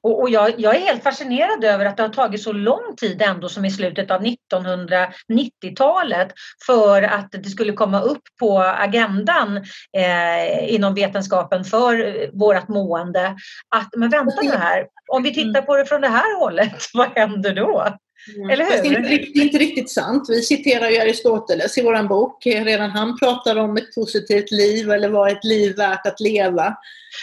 [0.00, 3.22] Och, och jag, jag, är helt fascinerad över att det har tagit så lång tid
[3.22, 6.28] ändå som i slutet av 1990-talet
[6.66, 9.56] för att det skulle komma upp på agendan
[9.96, 13.36] eh, inom vetenskapen för vårt mående.
[13.76, 17.08] Att, men vänta nu här, om vi tittar på det från det här hållet, vad
[17.08, 17.98] händer då?
[18.36, 18.50] Mm.
[18.50, 18.82] Eller hur?
[18.82, 20.26] Det är, inte, är inte riktigt sant.
[20.28, 22.46] Vi citerar ju Aristoteles i vår bok.
[22.46, 26.76] Redan han pratar om ett positivt liv eller vad ett liv värt att leva.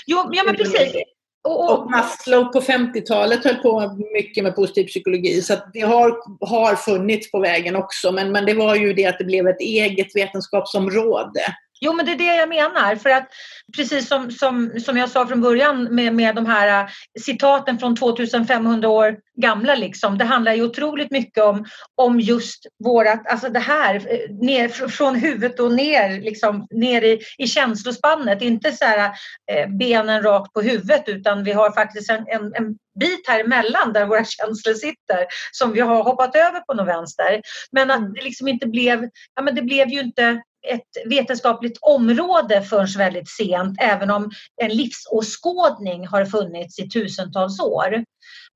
[0.05, 0.95] Jo, ja men precis.
[1.43, 6.17] Och, och, och Maslow på 50-talet höll på mycket med positiv psykologi så det har,
[6.47, 9.59] har funnits på vägen också men, men det var ju det att det blev ett
[9.61, 11.41] eget vetenskapsområde.
[11.83, 12.95] Jo, men det är det jag menar.
[12.95, 13.27] För att
[13.75, 17.95] precis som, som, som jag sa från början med, med de här äh, citaten från
[17.95, 21.65] 2500 år gamla, liksom, det handlar ju otroligt mycket om,
[21.95, 27.19] om just vårat, alltså det här, äh, ner, från huvudet och ner, liksom, ner i,
[27.37, 28.41] i känslospannet.
[28.41, 29.11] Inte så här,
[29.51, 33.93] eh, benen rakt på huvudet utan vi har faktiskt en, en, en bit här emellan
[33.93, 37.41] där våra känslor sitter som vi har hoppat över på något vänster.
[37.71, 38.13] Men att mm.
[38.13, 43.29] det liksom inte blev, ja men det blev ju inte ett vetenskapligt område förrän väldigt
[43.29, 44.31] sent, även om
[44.61, 48.05] en livsåskådning har funnits i tusentals år.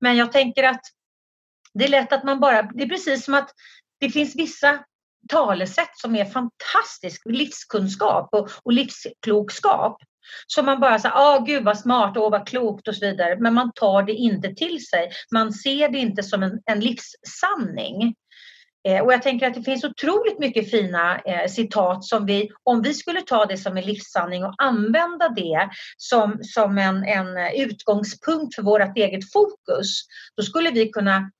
[0.00, 0.80] Men jag tänker att
[1.74, 3.50] det är lätt att man bara, det är precis som att
[4.00, 4.78] det finns vissa
[5.28, 10.02] talesätt som är fantastisk livskunskap och, och livsklokskap.
[10.46, 13.36] Så man bara säger, ah gud vad smart och vad klokt och så vidare.
[13.40, 15.10] Men man tar det inte till sig.
[15.32, 18.14] Man ser det inte som en, en livssanning.
[18.86, 22.82] Eh, och jag tänker att det finns otroligt mycket fina eh, citat som vi, om
[22.82, 27.52] vi skulle ta det som en livssanning och använda det som, som en, en eh,
[27.54, 30.00] utgångspunkt för vårt eget fokus,
[30.36, 31.30] då skulle vi kunna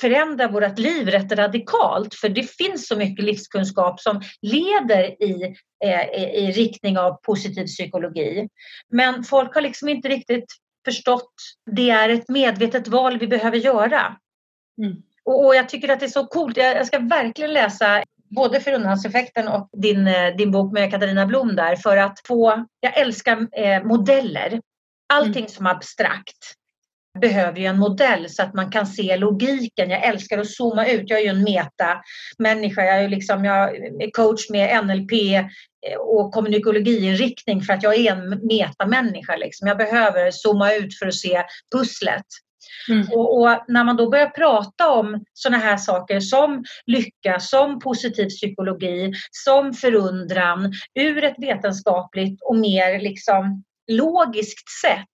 [0.00, 6.22] förändra vårt liv rätt radikalt för det finns så mycket livskunskap som leder i, eh,
[6.34, 8.48] i riktning av positiv psykologi.
[8.88, 10.46] Men folk har liksom inte riktigt
[10.84, 11.34] förstått
[11.70, 14.16] det är ett medvetet val vi behöver göra.
[14.82, 15.02] Mm.
[15.24, 16.56] Och, och, jag tycker att det är så coolt.
[16.56, 18.02] Jag, jag ska verkligen läsa
[18.36, 22.98] både Förundranseffekten och din, eh, din bok med Katarina Blom där för att få, jag
[22.98, 24.60] älskar eh, modeller.
[25.14, 25.48] Allting mm.
[25.48, 26.56] som är abstrakt
[27.20, 29.90] behöver ju en modell så att man kan se logiken.
[29.90, 31.10] Jag älskar att zooma ut.
[31.10, 32.84] Jag är ju en meta-människa.
[32.84, 38.12] Jag är, liksom, jag är coach med NLP eh, och kommunikologiinriktning för att jag är
[38.12, 39.36] en metamänniska.
[39.36, 39.68] Liksom.
[39.68, 41.42] Jag behöver zooma ut för att se
[41.72, 42.26] pusslet.
[42.88, 43.06] Mm.
[43.12, 48.28] Och, och, när man då börjar prata om sådana här saker som lycka, som positiv
[48.28, 55.08] psykologi, som förundran ur ett vetenskapligt och mer liksom logiskt sätt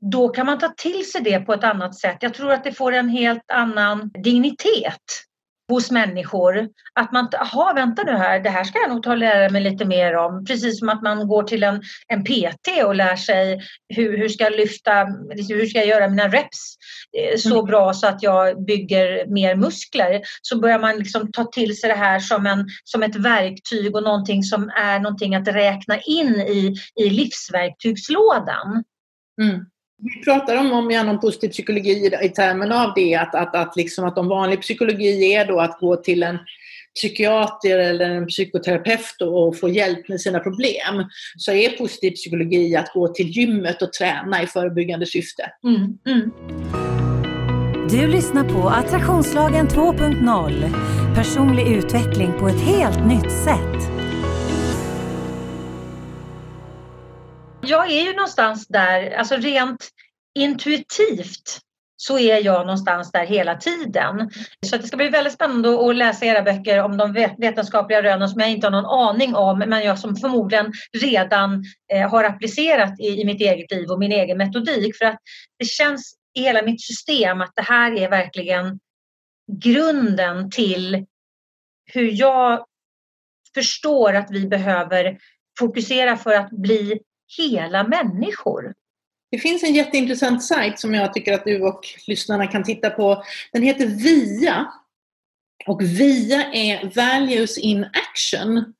[0.00, 2.16] då kan man ta till sig det på ett annat sätt.
[2.20, 5.27] Jag tror att det får en helt annan dignitet
[5.68, 6.68] hos människor.
[6.94, 9.62] Att man, jaha vänta nu här, det här ska jag nog ta och lära mig
[9.62, 10.44] lite mer om.
[10.44, 14.44] Precis som att man går till en, en PT och lär sig hur, hur ska
[14.44, 15.04] jag lyfta,
[15.48, 16.76] hur ska jag göra mina reps
[17.18, 17.66] eh, så mm.
[17.66, 20.20] bra så att jag bygger mer muskler.
[20.42, 24.02] Så börjar man liksom ta till sig det här som, en, som ett verktyg och
[24.02, 28.84] någonting som är någonting att räkna in i, i livsverktygslådan.
[29.42, 29.64] Mm.
[30.02, 33.76] Vi pratar om, om igen om positiv psykologi i termen av det, att, att, att,
[33.76, 36.38] liksom att om vanlig psykologi är då att gå till en
[36.94, 41.04] psykiater eller en psykoterapeut och få hjälp med sina problem,
[41.36, 45.50] så är positiv psykologi att gå till gymmet och träna i förebyggande syfte.
[45.64, 46.30] Mm, mm.
[47.90, 53.97] Du lyssnar på Attraktionslagen 2.0, personlig utveckling på ett helt nytt sätt.
[57.62, 59.88] Jag är ju någonstans där, alltså rent
[60.38, 61.60] intuitivt
[62.00, 64.30] så är jag någonstans där hela tiden.
[64.66, 68.40] Så det ska bli väldigt spännande att läsa era böcker om de vetenskapliga rönen som
[68.40, 73.20] jag inte har någon aning om men jag som förmodligen redan eh, har applicerat i,
[73.20, 74.96] i mitt eget liv och min egen metodik.
[74.96, 75.18] För att
[75.58, 78.78] det känns i hela mitt system att det här är verkligen
[79.52, 81.06] grunden till
[81.92, 82.64] hur jag
[83.54, 85.18] förstår att vi behöver
[85.58, 87.00] fokusera för att bli
[87.38, 88.74] hela människor.
[89.30, 93.24] Det finns en jätteintressant sajt som jag tycker att du och lyssnarna kan titta på.
[93.52, 94.72] Den heter VIA.
[95.66, 98.74] Och VIA är Values in Action.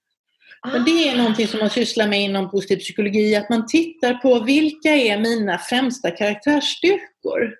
[0.60, 0.78] Ah.
[0.78, 4.88] det är någonting som man sysslar med inom positiv psykologi, att man tittar på vilka
[4.88, 7.54] är mina främsta karaktärsstyrkor?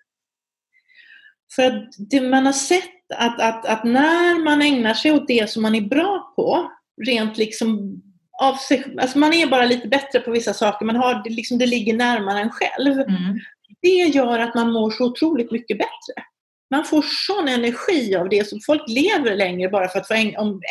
[1.57, 5.51] För att det man har sett att, att, att när man ägnar sig åt det
[5.51, 6.73] som man är bra på,
[7.07, 8.03] rent liksom
[8.39, 11.59] av sig, alltså man är bara lite bättre på vissa saker, man har, det, liksom,
[11.59, 12.93] det ligger närmare en själv.
[12.93, 13.39] Mm.
[13.83, 16.25] Det gör att man mår så otroligt mycket bättre.
[16.71, 20.15] Man får sån energi av det, så folk lever längre bara för att få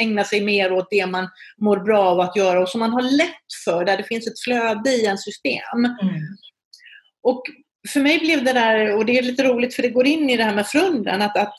[0.01, 3.01] ägna sig mer åt det man mår bra av att göra och som man har
[3.01, 5.86] lätt för, där det finns ett flöde i en system.
[6.01, 6.22] Mm.
[7.24, 7.43] Och
[7.89, 10.38] för mig blev det där, och det är lite roligt för det går in i
[10.38, 11.57] det här med förundran, att, att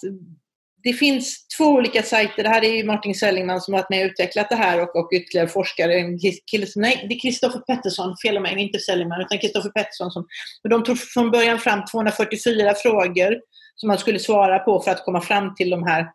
[0.82, 2.42] det finns två olika sajter.
[2.42, 4.96] Det här är ju Martin Sellingman som har varit med och utvecklat det här och,
[4.96, 5.94] och ytterligare forskare.
[5.94, 10.10] En kille, nej, det är Kristoffer Pettersson, fel av mig, inte Sellingman, utan Kristoffer Pettersson.
[10.10, 10.26] Som,
[10.68, 13.40] de tog från början fram 244 frågor
[13.76, 16.06] som man skulle svara på för att komma fram till de här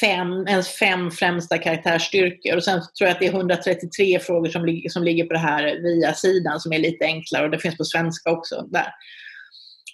[0.00, 2.56] fem, ens fem främsta karaktärsstyrkor.
[2.56, 5.82] Och sen tror jag att det är 133 frågor som, som ligger på det här
[5.82, 8.88] via sidan som är lite enklare och det finns på svenska också där.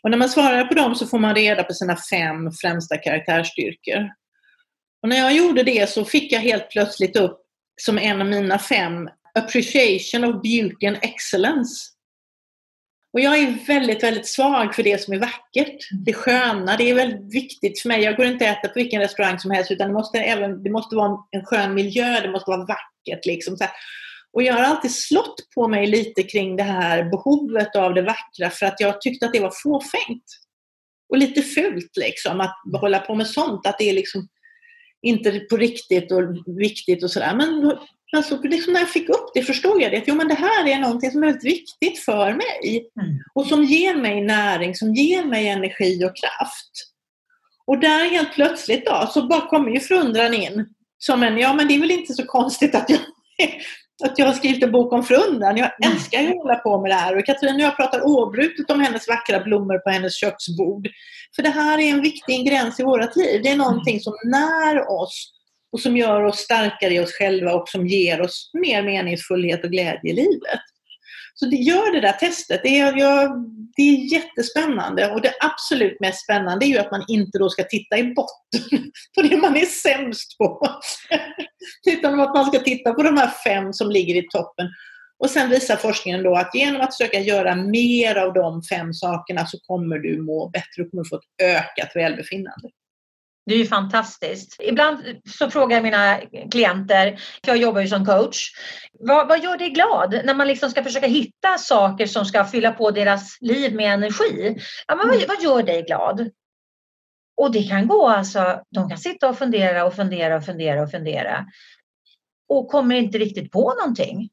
[0.06, 4.10] Och när man svarar på dem så får man reda på sina fem främsta karaktärsstyrkor.
[5.02, 7.40] Och när jag gjorde det så fick jag helt plötsligt upp
[7.82, 11.90] som en av mina fem appreciation of beauty and excellence.
[13.12, 15.88] Och jag är väldigt, väldigt svag för det som är vackert.
[16.06, 18.02] Det sköna, det är väldigt viktigt för mig.
[18.02, 20.70] Jag går inte och äter på vilken restaurang som helst utan det måste, även, det
[20.70, 23.26] måste vara en skön miljö, det måste vara vackert.
[23.26, 23.56] Liksom.
[24.36, 28.50] Och jag har alltid slått på mig lite kring det här behovet av det vackra
[28.50, 30.24] för att jag tyckte att det var fåfängt.
[31.08, 33.66] Och lite fult liksom, att hålla på med sånt.
[33.66, 34.28] Att det är liksom
[35.02, 36.22] inte på riktigt och
[36.60, 37.34] viktigt och sådär.
[37.34, 37.78] Men
[38.16, 39.98] alltså, liksom när jag fick upp det förstod jag det.
[39.98, 42.90] Att jo, men det här är någonting som är väldigt viktigt för mig.
[43.00, 43.18] Mm.
[43.34, 46.70] Och som ger mig näring, som ger mig energi och kraft.
[47.66, 50.66] Och där helt plötsligt då, så bara kommer ju förundran in.
[50.98, 53.00] Som en, ja men det är väl inte så konstigt att jag
[54.04, 55.56] att jag har skrivit en bok om förundran.
[55.56, 55.96] Jag mm.
[55.96, 57.18] älskar att hålla på med det här.
[57.18, 60.88] Och Katrin och jag pratar obrutet om hennes vackra blommor på hennes köksbord.
[61.36, 63.40] För det här är en viktig ingrediens i vårt liv.
[63.42, 65.32] Det är någonting som när oss
[65.72, 69.70] och som gör oss starkare i oss själva och som ger oss mer meningsfullhet och
[69.70, 70.60] glädje i livet.
[71.38, 72.60] Så det, gör det där testet.
[72.62, 73.44] Det är, jag,
[73.76, 77.62] det är jättespännande och det absolut mest spännande är ju att man inte då ska
[77.62, 80.66] titta i botten på det man är sämst på.
[81.90, 84.66] Utan att man ska titta på de här fem som ligger i toppen.
[85.18, 89.46] Och sen visar forskningen då att genom att försöka göra mer av de fem sakerna
[89.46, 92.68] så kommer du må bättre och kommer få ett ökat välbefinnande.
[93.46, 94.56] Det är ju fantastiskt.
[94.60, 95.04] Ibland
[95.38, 96.20] så frågar jag mina
[96.50, 98.50] klienter, jag jobbar ju som coach,
[98.92, 102.72] vad, vad gör dig glad när man liksom ska försöka hitta saker som ska fylla
[102.72, 104.56] på deras liv med energi?
[104.86, 106.30] Ja, men vad, vad gör dig glad?
[107.36, 110.90] Och det kan gå alltså, de kan sitta och fundera och fundera och fundera och
[110.90, 111.46] fundera
[112.48, 114.28] och kommer inte riktigt på någonting.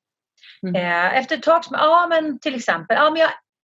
[0.64, 0.76] Mm.
[0.76, 3.30] Eh, efter ett tag, ja men till exempel, ja men jag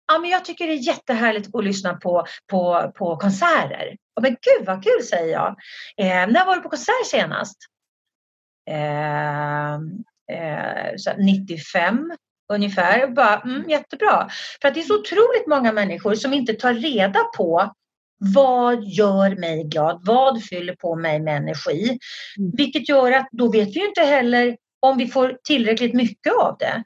[0.08, 3.96] ja, men jag tycker det är jättehärligt att lyssna på, på, på konserter.
[4.16, 5.48] Och men gud vad kul säger jag.
[5.96, 7.56] Eh, när var du på konsert senast?
[8.70, 9.74] Eh,
[10.36, 12.12] eh, 95
[12.52, 13.06] ungefär.
[13.06, 14.28] Bara, mm, jättebra.
[14.60, 17.74] För att det är så otroligt många människor som inte tar reda på
[18.34, 20.00] vad gör mig glad?
[20.04, 21.98] Vad fyller på mig med energi?
[22.38, 22.50] Mm.
[22.56, 26.82] Vilket gör att då vet vi inte heller om vi får tillräckligt mycket av det.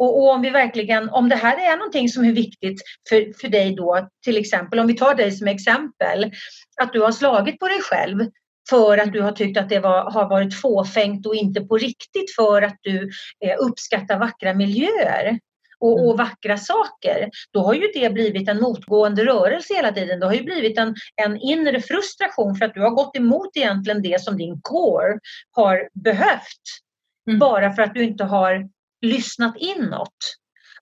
[0.00, 3.48] Och, och, om vi verkligen, om det här är någonting som är viktigt för, för
[3.48, 6.32] dig då, till exempel om vi tar dig som exempel,
[6.80, 8.26] att du har slagit på dig själv
[8.70, 12.34] för att du har tyckt att det var, har varit fåfängt och inte på riktigt
[12.36, 13.10] för att du
[13.44, 15.38] eh, uppskattar vackra miljöer
[15.82, 16.16] och, och, mm.
[16.16, 20.20] vackra saker, då har ju det blivit en motgående rörelse hela tiden.
[20.20, 24.02] Det har ju blivit en, en inre frustration för att du har gått emot egentligen
[24.02, 25.18] det som din core
[25.50, 26.81] har behövt.
[27.28, 27.38] Mm.
[27.38, 28.68] Bara för att du inte har
[29.00, 30.16] lyssnat inåt.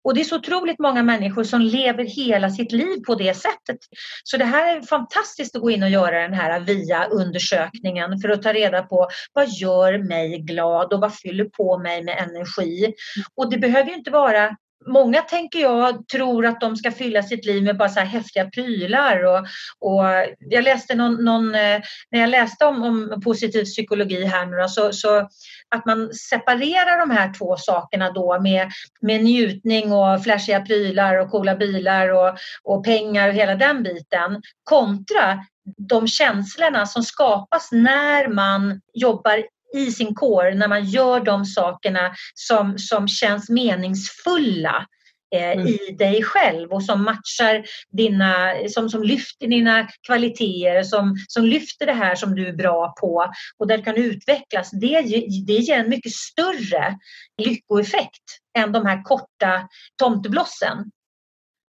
[0.03, 3.79] Och det är så otroligt många människor som lever hela sitt liv på det sättet.
[4.25, 8.29] Så det här är fantastiskt att gå in och göra den här via undersökningen för
[8.29, 12.95] att ta reda på vad gör mig glad och vad fyller på mig med energi.
[13.35, 14.57] Och det behöver ju inte vara
[14.87, 18.51] Många tänker jag tror att de ska fylla sitt liv med bara så här häftiga
[18.51, 19.25] prylar.
[19.25, 19.39] Och,
[19.79, 20.05] och
[20.39, 24.69] jag läste någon, någon, eh, när jag läste om, om positiv psykologi här nu då,
[24.69, 25.29] så, så
[25.69, 28.71] att man separerar de här två sakerna då med,
[29.01, 34.43] med njutning och flashiga prylar och coola bilar och, och pengar och hela den biten
[34.65, 35.45] kontra
[35.89, 42.15] de känslorna som skapas när man jobbar i sin kår när man gör de sakerna
[42.35, 44.87] som, som känns meningsfulla
[45.35, 45.67] eh, mm.
[45.67, 47.65] i dig själv och som matchar
[47.97, 52.95] dina, som, som lyfter dina kvaliteter, som, som lyfter det här som du är bra
[53.01, 53.27] på
[53.59, 54.71] och där du kan utvecklas.
[54.71, 55.01] Det,
[55.47, 56.99] det ger en mycket större
[57.43, 58.25] lyckoeffekt
[58.59, 59.69] än de här korta
[59.99, 60.91] tomteblossen.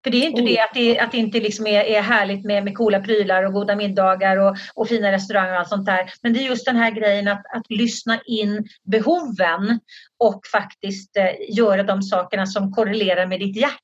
[0.04, 0.52] För det är inte mm.
[0.52, 3.52] det att det, att det inte liksom är, är härligt med, med coola prylar och
[3.52, 6.10] goda middagar och, och fina restauranger och allt sånt där.
[6.22, 9.80] Men det är just den här grejen att, att lyssna in behoven
[10.18, 13.80] och faktiskt eh, göra de sakerna som korrelerar med ditt hjärta.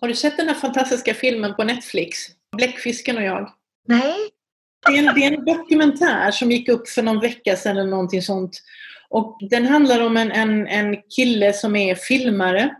[0.00, 2.18] Har du sett den här fantastiska filmen på Netflix?
[2.56, 3.50] Bläckfisken och jag?
[3.88, 4.14] Nej.
[4.86, 7.90] Det är, en, det är en dokumentär som gick upp för någon vecka sedan eller
[7.90, 8.62] någonting sånt.
[9.08, 12.74] Och den handlar om en, en, en kille som är filmare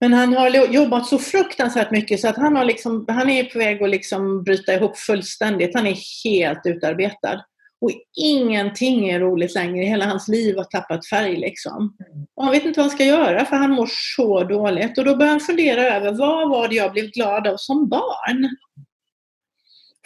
[0.00, 3.58] men han har jobbat så fruktansvärt mycket så att han, har liksom, han är på
[3.58, 5.74] väg att liksom bryta ihop fullständigt.
[5.74, 7.44] Han är helt utarbetad.
[7.80, 9.84] Och ingenting är roligt längre.
[9.84, 11.36] Hela hans liv har tappat färg.
[11.36, 11.96] Liksom.
[12.36, 14.98] Och han vet inte vad han ska göra för han mår så dåligt.
[14.98, 18.48] Och då börjar han fundera över vad var det jag blev glad av som barn?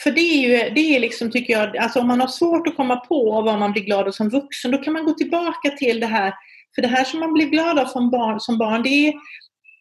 [0.03, 2.77] För det är ju, det är liksom, tycker jag, alltså om man har svårt att
[2.77, 6.01] komma på vad man blir glad av som vuxen, då kan man gå tillbaka till
[6.01, 6.35] det här.
[6.75, 9.15] För det här som man blir glad av som barn, som barn det, är,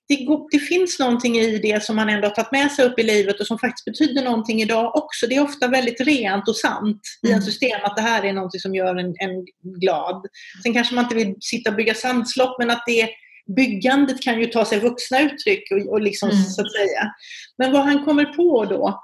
[0.08, 3.04] det, det, finns någonting i det som man ändå har tagit med sig upp i
[3.04, 5.28] livet och som faktiskt betyder någonting idag också.
[5.28, 7.46] Det är ofta väldigt rent och sant i en mm.
[7.46, 9.46] system att det här är någonting som gör en, en
[9.80, 10.26] glad.
[10.64, 13.10] Sen kanske man inte vill sitta och bygga sandslopp men att det
[13.56, 16.44] byggandet kan ju ta sig vuxna uttryck och, och liksom, mm.
[16.44, 17.12] så att säga.
[17.58, 19.04] Men vad han kommer på då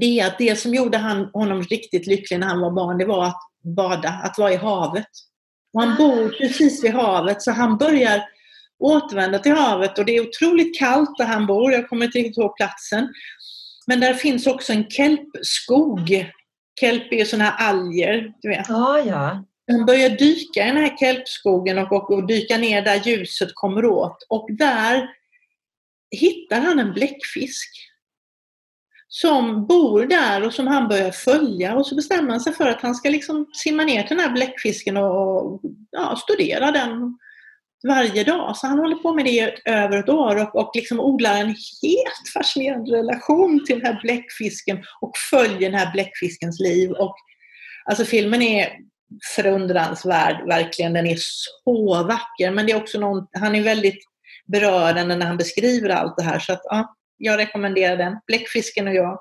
[0.00, 3.04] det är att det som gjorde han, honom riktigt lycklig när han var barn, det
[3.04, 3.40] var att
[3.76, 5.06] bada, att vara i havet.
[5.74, 8.22] Och han bor precis vid havet så han börjar
[8.84, 12.38] återvända till havet och det är otroligt kallt där han bor, jag kommer inte riktigt
[12.38, 13.12] ihåg platsen.
[13.86, 16.26] Men där finns också en kelpskog.
[16.80, 18.70] Kelp är ju sådana här alger, du vet.
[18.70, 19.44] Ah, ja.
[19.70, 23.84] Han börjar dyka i den här kelpskogen och, och, och dyka ner där ljuset kommer
[23.84, 25.08] åt och där
[26.10, 27.68] hittar han en bläckfisk
[29.08, 32.82] som bor där och som han börjar följa och så bestämmer han sig för att
[32.82, 35.60] han ska liksom simma ner till den här bläckfisken och
[35.90, 37.18] ja, studera den
[37.88, 38.56] varje dag.
[38.56, 42.28] Så han håller på med det över ett år och, och liksom odlar en helt
[42.34, 46.90] fascinerande relation till den här bläckfisken och följer den här bläckfiskens liv.
[46.90, 47.16] Och,
[47.84, 48.72] alltså filmen är
[49.36, 50.92] förundransvärd, verkligen.
[50.92, 54.04] Den är så vacker men det är också någon, han är väldigt
[54.46, 56.38] berörande när han beskriver allt det här.
[56.38, 58.16] Så att, ja, jag rekommenderar den.
[58.26, 59.18] Bläckfisken och jag.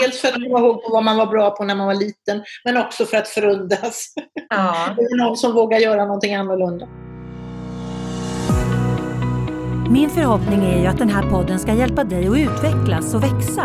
[0.00, 2.76] Dels för att komma ihåg vad man var bra på när man var liten, men
[2.76, 4.14] också för att förundras.
[4.48, 4.94] Ja.
[4.96, 6.88] det är någon som vågar göra någonting annorlunda.
[9.94, 13.62] Min förhoppning är ju att den här podden ska hjälpa dig att utvecklas och växa.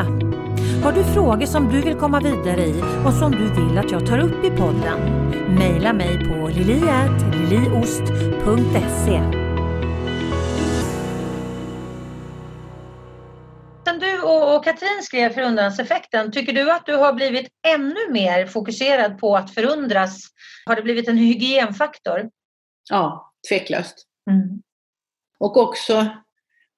[0.84, 4.08] Har du frågor som du vill komma vidare i och som du vill att jag
[4.08, 5.00] tar upp i podden?
[5.56, 9.22] Maila mig på liliatliliost.se
[14.24, 16.32] och, och Katrin skrev förundranseffekten.
[16.32, 20.22] Tycker du att du har blivit ännu mer fokuserad på att förundras?
[20.66, 22.30] Har det blivit en hygienfaktor?
[22.90, 24.06] Ja, tveklöst.
[24.30, 24.62] Mm.
[25.40, 26.08] Och också,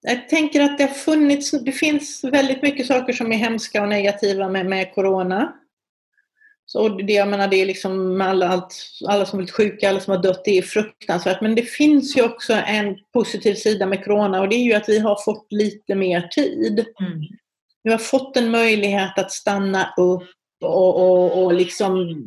[0.01, 3.89] jag tänker att det har funnits, det finns väldigt mycket saker som är hemska och
[3.89, 5.53] negativa med, med Corona.
[6.65, 8.75] Så det, jag menar, det är liksom alla, allt,
[9.07, 11.41] alla som blivit sjuka, alla som har dött, det är fruktansvärt.
[11.41, 14.89] Men det finns ju också en positiv sida med Corona och det är ju att
[14.89, 16.85] vi har fått lite mer tid.
[16.99, 17.21] Mm.
[17.83, 20.29] Vi har fått en möjlighet att stanna upp
[20.63, 22.25] och, och, och liksom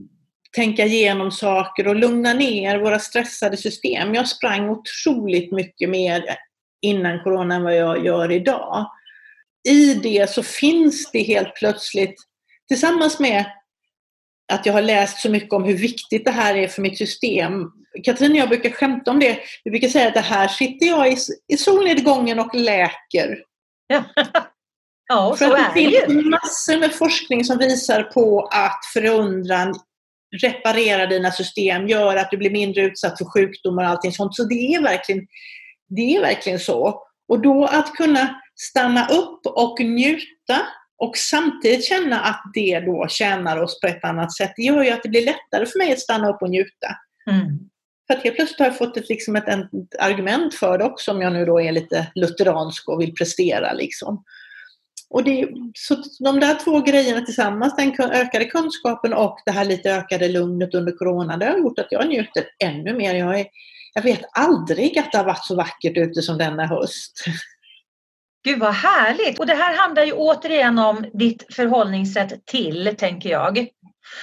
[0.54, 4.14] tänka igenom saker och lugna ner våra stressade system.
[4.14, 6.24] Jag sprang otroligt mycket mer
[6.82, 8.90] innan Corona än vad jag gör idag.
[9.68, 12.14] I det så finns det helt plötsligt,
[12.68, 13.44] tillsammans med
[14.52, 17.70] att jag har läst så mycket om hur viktigt det här är för mitt system.
[18.04, 19.38] Katrin och jag brukar skämta om det.
[19.64, 21.16] Vi brukar säga att det här sitter jag i,
[21.48, 23.38] i solnedgången och läker.
[23.86, 24.04] Ja,
[25.08, 28.80] ja för så att det är det finns massor med forskning som visar på att
[28.92, 29.74] förundran
[30.42, 34.34] reparerar dina system, gör att du blir mindre utsatt för sjukdomar och allting sånt.
[34.34, 35.26] Så det är verkligen,
[35.88, 37.02] det är verkligen så.
[37.28, 40.60] Och då att kunna stanna upp och njuta
[40.98, 44.52] och samtidigt känna att det då tjänar oss på ett annat sätt.
[44.56, 46.96] Det gör ju att det blir lättare för mig att stanna upp och njuta.
[47.30, 47.58] Mm.
[48.06, 51.10] För att helt plötsligt har jag fått ett, liksom ett, ett, argument för det också
[51.10, 53.72] om jag nu då är lite lutheransk och vill prestera.
[53.72, 54.24] Liksom.
[55.10, 59.94] Och det, så de där två grejerna tillsammans, den ökade kunskapen och det här lite
[59.94, 63.14] ökade lugnet under corona, det har gjort att jag njuter ännu mer.
[63.14, 63.46] Jag, är,
[63.94, 67.24] jag vet aldrig att det har varit så vackert ute som denna höst.
[68.44, 69.38] Gud vad härligt!
[69.38, 73.68] Och det här handlar ju återigen om ditt förhållningssätt till, tänker jag.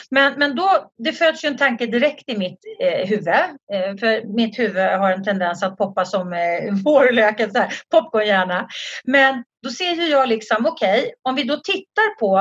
[0.09, 3.27] Men, men då, det föds ju en tanke direkt i mitt eh, huvud.
[3.27, 7.51] Eh, för mitt huvud har en tendens att poppa som eh, vårlöken,
[7.91, 8.67] popcornhjärna.
[9.03, 12.39] Men då ser ju jag liksom, okej, okay, om vi då tittar på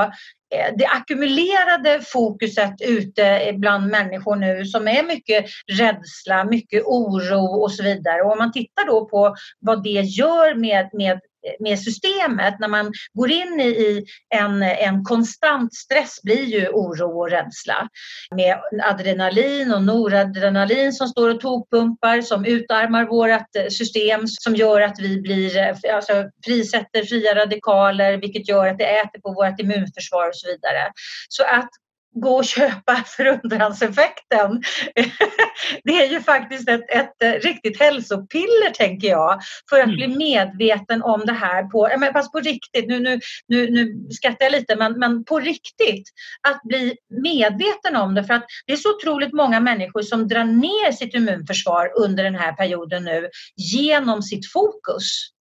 [0.55, 7.71] eh, det ackumulerade fokuset ute bland människor nu som är mycket rädsla, mycket oro och
[7.71, 8.21] så vidare.
[8.21, 11.19] Och om man tittar då på vad det gör med, med
[11.59, 12.59] med systemet.
[12.59, 17.87] När man går in i en, en konstant stress blir ju oro och rädsla.
[18.35, 24.81] Med adrenalin och noradrenalin som står och tokpumpar som utarmar vårt eh, system som gör
[24.81, 26.13] att vi blir, eh, alltså,
[26.45, 30.91] frisätter fria radikaler vilket gör att det äter på vårt immunförsvar och så vidare.
[31.29, 31.69] Så att
[32.15, 34.63] gå och köpa förundranseffekten.
[35.83, 39.41] Det är ju faktiskt ett, ett riktigt hälsopiller tänker jag.
[39.69, 39.95] För att mm.
[39.95, 44.45] bli medveten om det här på, men fast på riktigt, nu, nu, nu, nu skrattar
[44.45, 46.09] jag lite, men, men på riktigt.
[46.47, 50.43] Att bli medveten om det för att det är så otroligt många människor som drar
[50.43, 55.31] ner sitt immunförsvar under den här perioden nu genom sitt fokus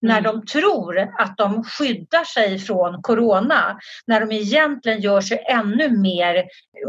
[0.00, 0.24] när mm.
[0.24, 6.44] de tror att de skyddar sig från corona, när de egentligen gör sig ännu mer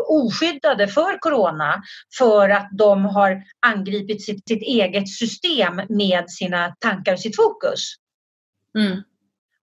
[0.08, 1.84] oskyddade för corona
[2.18, 7.96] för att de har angripit sitt, sitt eget system med sina tankar och sitt fokus.
[8.78, 9.02] Mm.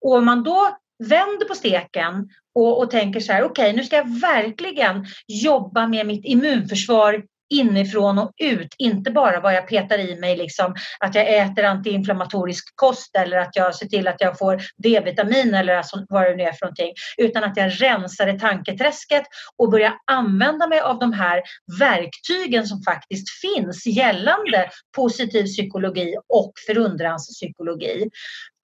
[0.01, 3.83] Och om man då vänder på steken och, och tänker så här, okej okay, nu
[3.83, 9.97] ska jag verkligen jobba med mitt immunförsvar inifrån och ut, inte bara vad jag petar
[9.97, 14.37] i mig, liksom, att jag äter antiinflammatorisk kost eller att jag ser till att jag
[14.37, 18.39] får D-vitamin eller alltså vad det nu är för någonting, utan att jag rensar i
[18.39, 19.23] tanketräsket
[19.57, 21.41] och börjar använda mig av de här
[21.79, 28.09] verktygen som faktiskt finns gällande positiv psykologi och förundranspsykologi.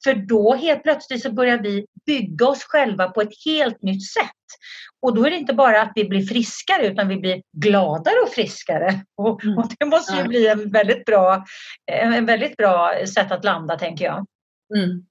[0.03, 4.29] För då helt plötsligt så börjar vi bygga oss själva på ett helt nytt sätt.
[5.01, 8.29] Och då är det inte bara att vi blir friskare utan vi blir gladare och
[8.29, 8.99] friskare.
[9.17, 9.57] Och, mm.
[9.57, 11.45] och det måste ju bli en väldigt bra,
[11.91, 14.25] en väldigt bra sätt att landa tänker jag.
[14.75, 15.05] Mm.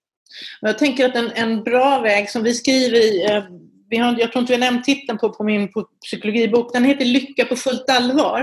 [0.61, 3.45] Jag tänker att en, en bra väg som vi skriver i, eh,
[3.89, 6.85] vi har, jag tror inte vi har nämnt titeln på, på min på psykologibok, den
[6.85, 8.43] heter Lycka på fullt allvar.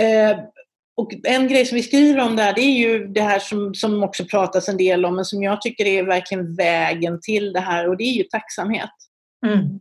[0.00, 0.38] Eh,
[1.02, 4.02] och en grej som vi skriver om där, det är ju det här som, som
[4.02, 7.88] också pratas en del om, men som jag tycker är verkligen vägen till det här,
[7.88, 8.90] och det är ju tacksamhet.
[9.46, 9.80] Mm.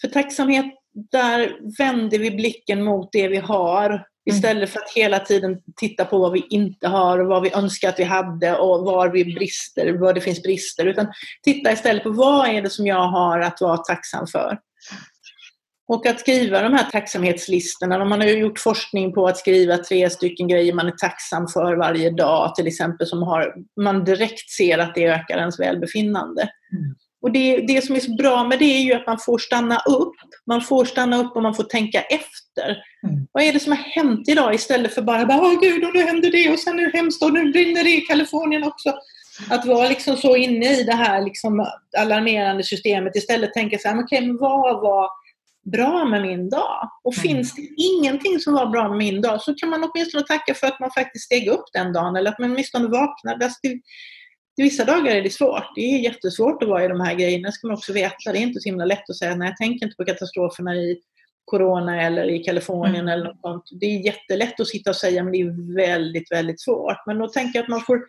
[0.00, 0.66] För tacksamhet,
[1.10, 6.18] där vänder vi blicken mot det vi har istället för att hela tiden titta på
[6.18, 9.92] vad vi inte har och vad vi önskar att vi hade och var vi brister,
[9.92, 10.86] var det finns brister.
[10.86, 11.06] Utan
[11.42, 14.58] titta istället på vad är det som jag har att vara tacksam för.
[15.92, 20.10] Och att skriva de här tacksamhetslistorna, man har ju gjort forskning på att skriva tre
[20.10, 24.78] stycken grejer man är tacksam för varje dag till exempel, som har, man direkt ser
[24.78, 26.42] att det ökar ens välbefinnande.
[26.42, 26.94] Mm.
[27.22, 29.78] Och det, det som är så bra med det är ju att man får stanna
[29.78, 30.14] upp.
[30.46, 32.68] Man får stanna upp och man får tänka efter.
[33.08, 33.26] Mm.
[33.32, 36.30] Vad är det som har hänt idag istället för bara, åh gud, och nu händer
[36.30, 38.94] det och sen är det hemskt och nu brinner det i Kalifornien också.
[39.50, 41.66] Att vara liksom så inne i det här liksom
[41.98, 45.20] alarmerande systemet istället tänka så här, okej, okay, men vad var
[45.70, 46.90] bra med min dag?
[47.04, 47.22] Och mm.
[47.22, 50.66] finns det ingenting som var bra med min dag så kan man åtminstone tacka för
[50.66, 53.44] att man faktiskt steg upp den dagen eller att man åtminstone vaknade.
[53.44, 53.80] Alltså det,
[54.56, 55.74] vissa dagar är det svårt.
[55.74, 58.32] Det är jättesvårt att vara i de här grejerna, ska man också veta.
[58.32, 61.00] Det är inte så himla lätt att säga nej, jag tänker inte på katastroferna i
[61.44, 63.08] Corona eller i Kalifornien mm.
[63.08, 63.64] eller något sånt.
[63.80, 67.06] Det är jättelätt att sitta och säga, men det är väldigt, väldigt svårt.
[67.06, 68.00] Men då tänker jag att man får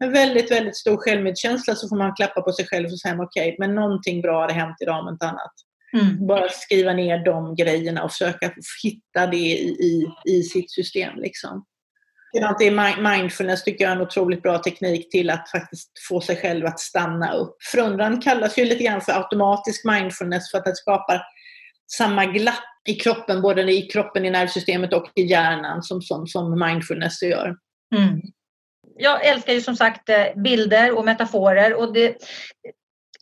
[0.00, 3.48] med väldigt, väldigt stor självmedkänsla så får man klappa på sig själv och säga okej,
[3.48, 5.52] okay, men någonting bra har hänt idag om inte annat.
[5.96, 6.26] Mm.
[6.26, 11.18] Bara skriva ner de grejerna och försöka hitta det i, i, i sitt system.
[11.18, 11.64] Liksom.
[12.32, 16.36] Det är mindfulness tycker jag är en otroligt bra teknik till att faktiskt få sig
[16.36, 17.56] själv att stanna upp.
[17.72, 21.22] Förundran kallas ju lite grann för automatisk mindfulness för att den skapar
[21.92, 26.60] samma glapp i kroppen, både i kroppen, i nervsystemet och i hjärnan som, som, som
[26.60, 27.56] mindfulness gör.
[27.94, 28.20] Mm.
[28.96, 32.16] Jag älskar ju som sagt eh, bilder och metaforer och det,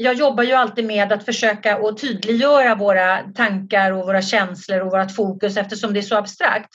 [0.03, 4.93] jag jobbar ju alltid med att försöka att tydliggöra våra tankar och våra känslor och
[4.93, 6.71] vårt fokus eftersom det är så abstrakt.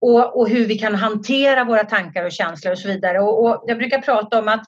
[0.00, 3.20] Och, och hur vi kan hantera våra tankar och känslor och så vidare.
[3.20, 4.64] Och, och jag brukar prata om att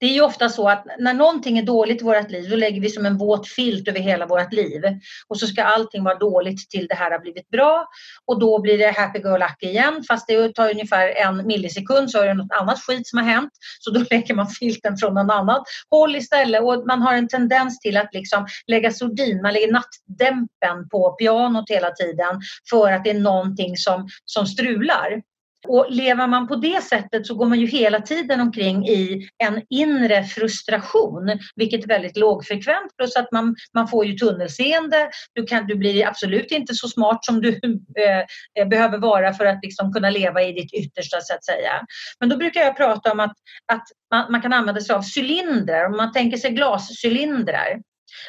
[0.00, 2.80] det är ju ofta så att när någonting är dåligt i vårt liv, då lägger
[2.80, 4.82] vi som en våt filt över hela vårt liv.
[5.28, 7.86] Och så ska allting vara dåligt till det här har blivit bra.
[8.26, 10.04] Och då blir det happy-go-lucky igen.
[10.08, 13.50] Fast det tar ungefär en millisekund så är det något annat skit som har hänt.
[13.80, 16.62] Så då lägger man filten från någon annat håll istället.
[16.62, 21.70] Och man har en tendens till att liksom lägga sordin, man lägger nattdämpen på pianot
[21.70, 22.40] hela tiden
[22.70, 25.22] för att det är någonting som, som strular.
[25.68, 29.62] Och lever man på det sättet så går man ju hela tiden omkring i en
[29.70, 32.96] inre frustration, vilket är väldigt lågfrekvent.
[32.96, 35.10] Plus att man, man får ju tunnelseende.
[35.32, 37.48] Du, kan, du blir absolut inte så smart som du
[37.98, 41.72] eh, eh, behöver vara för att liksom kunna leva i ditt yttersta så att säga.
[42.20, 43.34] Men då brukar jag prata om att,
[43.72, 45.84] att man, man kan använda sig av cylindrar.
[45.84, 47.80] Om man tänker sig glascylindrar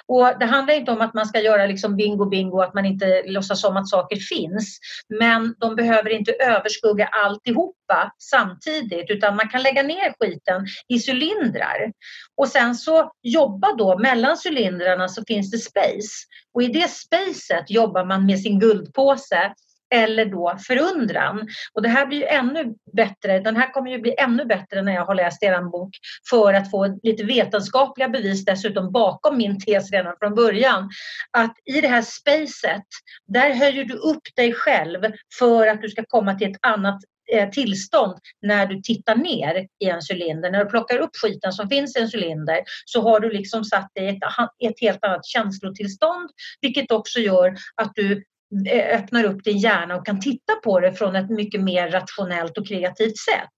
[0.08, 3.24] och det handlar inte om att man ska göra liksom bingo bingo, att man inte
[3.26, 4.80] låtsas om att saker finns.
[5.20, 11.92] Men de behöver inte överskugga alltihopa samtidigt utan man kan lägga ner skiten i cylindrar.
[12.38, 16.26] Och sen så jobba då mellan cylindrarna så finns det space.
[16.54, 19.54] Och i det spacet jobbar man med sin guldpåse
[19.94, 21.48] eller då förundran.
[21.74, 23.40] Och det här blir ju ännu bättre.
[23.40, 25.90] Den här kommer ju bli ännu bättre när jag har läst er bok
[26.30, 30.90] för att få lite vetenskapliga bevis dessutom bakom min tes redan från början.
[31.32, 32.86] Att i det här spacet,
[33.28, 35.02] där höjer du upp dig själv
[35.40, 37.00] för att du ska komma till ett annat
[37.34, 40.52] eh, tillstånd när du tittar ner i en cylinder.
[40.52, 43.90] När du plockar upp skiten som finns i en cylinder så har du liksom satt
[43.96, 44.24] dig i ett,
[44.70, 46.30] ett helt annat känslotillstånd
[46.62, 49.00] vilket också gör att du Mm.
[49.00, 52.68] öppnar upp din hjärna och kan titta på det från ett mycket mer rationellt och
[52.68, 53.52] kreativt sätt.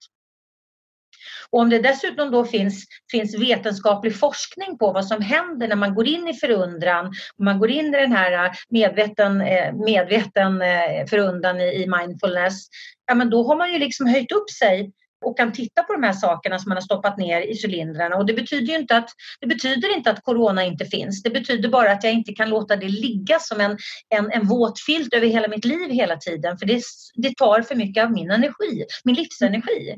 [1.50, 5.96] Och om det dessutom då finns, finns vetenskaplig forskning på vad som händer när man
[5.96, 11.06] går in i förundran, man går in i den här äh, medveten, äh, medveten äh,
[11.10, 12.68] förundran i mindfulness,
[13.08, 14.92] ja men då har man ju liksom höjt upp sig
[15.26, 18.15] och kan titta på de här sakerna som man har stoppat ner i cylindrarna.
[18.15, 19.09] Och det betyder ju inte att,
[19.39, 21.24] det betyder inte att corona inte finns.
[21.24, 23.78] Det betyder bara att jag inte kan låta det ligga som en,
[24.09, 26.57] en, en våt filt över hela mitt liv hela tiden.
[26.57, 26.82] För det,
[27.15, 29.97] det tar för mycket av min energi, min livsenergi.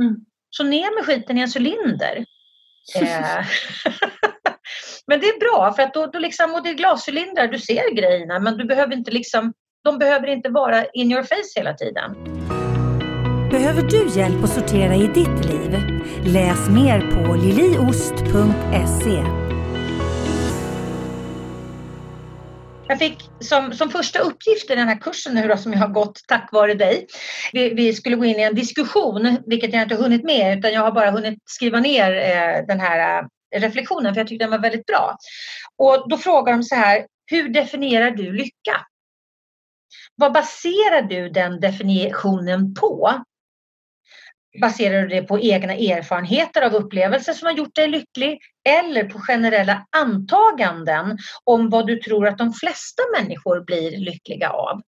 [0.00, 0.16] Mm.
[0.50, 2.24] Så ner med skiten i en cylinder.
[2.96, 3.46] Eh.
[5.06, 7.94] men det är bra för att då, då liksom, och det är glascylindrar, du ser
[7.94, 9.52] grejerna men du behöver inte liksom,
[9.84, 12.14] de behöver inte vara in your face hela tiden.
[13.50, 15.70] Behöver du hjälp att sortera i ditt liv?
[16.24, 19.24] Läs mer på liliost.se.
[22.88, 25.88] Jag fick som, som första uppgift i den här kursen nu då, som jag har
[25.88, 27.06] gått tack vare dig.
[27.52, 30.80] Vi, vi, skulle gå in i en diskussion, vilket jag inte hunnit med utan jag
[30.80, 34.58] har bara hunnit skriva ner eh, den här eh, reflektionen för jag tyckte den var
[34.58, 35.16] väldigt bra.
[35.76, 38.86] Och då frågar de så här, hur definierar du lycka?
[40.14, 43.24] Vad baserar du den definitionen på?
[44.60, 48.38] Baserar du det på egna erfarenheter av upplevelser som har gjort dig lycklig
[48.68, 54.82] eller på generella antaganden om vad du tror att de flesta människor blir lyckliga av?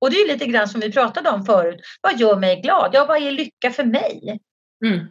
[0.00, 1.80] Och det är lite grann som vi pratade om förut.
[2.00, 2.90] Vad gör mig glad?
[2.92, 4.40] Ja, vad är lycka för mig?
[4.84, 5.06] Mm.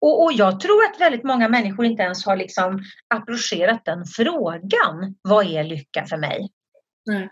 [0.00, 2.82] Och, och, jag tror att väldigt många människor inte ens har liksom
[3.14, 5.14] approcherat den frågan.
[5.22, 6.50] Vad är lycka för mig?
[7.10, 7.28] Mm.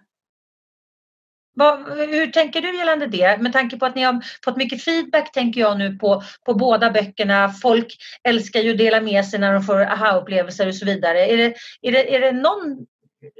[1.59, 3.39] Vad, hur tänker du gällande det?
[3.41, 6.91] Med tanke på att ni har fått mycket feedback tänker jag nu på, på båda
[6.91, 7.53] böckerna.
[7.63, 7.97] Folk
[8.29, 11.27] älskar ju att dela med sig när de får aha-upplevelser och så vidare.
[11.27, 12.87] Är det, är det, är det, någon,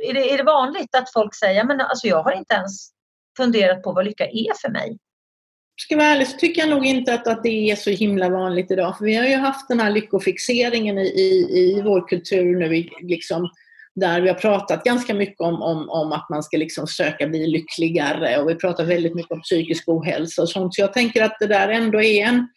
[0.09, 2.91] är det, är det vanligt att folk säger men alltså jag har inte ens
[3.37, 4.99] funderat på vad lycka är för mig?
[5.81, 8.29] Ska jag vara ärlig så tycker jag nog inte att, att det är så himla
[8.29, 8.99] vanligt idag.
[8.99, 12.91] För vi har ju haft den här lyckofixeringen i, i, i vår kultur nu i
[13.01, 13.51] liksom
[14.01, 17.47] där vi har pratat ganska mycket om, om, om att man ska liksom söka bli
[17.47, 20.75] lyckligare och vi pratar väldigt mycket om psykisk ohälsa och sånt.
[20.75, 22.49] Så jag tänker att det där ändå är en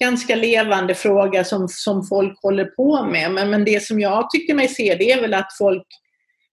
[0.00, 3.30] ganska levande fråga som, som folk håller på med.
[3.32, 5.86] Men, men det som jag tycker mig se det är väl att folk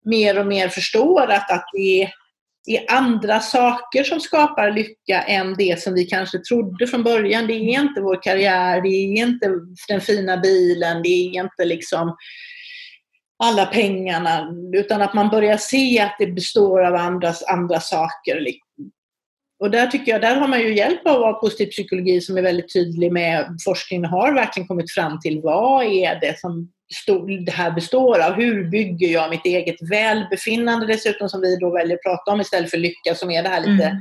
[0.06, 2.12] mer och mer förstår att, att det är,
[2.68, 7.48] är andra saker som skapar lycka än det som vi kanske trodde från början.
[7.48, 9.52] Det är inte vår karriär, det är inte
[9.88, 12.16] den fina bilen, det är inte liksom
[13.44, 18.46] alla pengarna, utan att man börjar se att det består av andra, andra saker.
[19.60, 22.74] Och där tycker jag, där har man ju hjälp av positiv psykologi som är väldigt
[22.74, 26.72] tydlig med, forskningen har verkligen kommit fram till vad är det som
[27.46, 28.34] det här består av?
[28.34, 32.72] Hur bygger jag mitt eget välbefinnande dessutom som vi då väljer att prata om istället
[32.72, 33.98] för lycka som är det här lite, mm.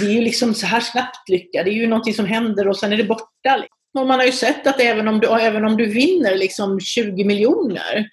[0.00, 2.76] det är ju liksom så här snabbt lycka, det är ju någonting som händer och
[2.76, 3.64] sen är det borta.
[3.96, 7.24] Och man har ju sett att även om du, även om du vinner liksom 20
[7.24, 8.08] miljoner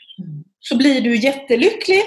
[0.60, 2.02] så blir du jättelycklig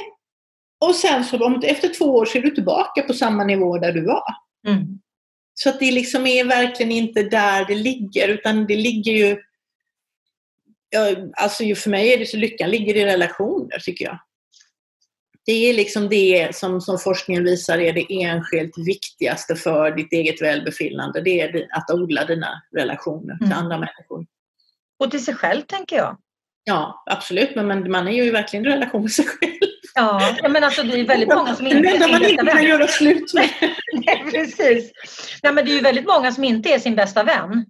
[0.78, 3.92] och sen så om, efter två år så är du tillbaka på samma nivå där
[3.92, 4.34] du var.
[4.66, 4.84] Mm.
[5.54, 9.42] Så att det liksom är verkligen inte där det ligger utan det ligger ju
[11.36, 14.18] Alltså för mig är det så lyckan ligger i relationer tycker jag.
[15.46, 20.42] Det är liksom det som, som forskningen visar är det enskilt viktigaste för ditt eget
[20.42, 21.20] välbefinnande.
[21.20, 23.58] Det är att odla dina relationer till mm.
[23.58, 24.26] andra människor.
[24.98, 26.16] Och till sig själv tänker jag.
[26.64, 27.56] Ja, absolut.
[27.56, 29.52] Men, men man är ju verkligen i relation med sig själv.
[29.94, 31.98] Ja, men alltså det är väldigt många som inte är.
[31.98, 33.48] Det man inte kan göra slut med.
[33.92, 34.92] nej, precis.
[35.42, 37.66] Nej, men det är ju väldigt många som inte är sin bästa vän.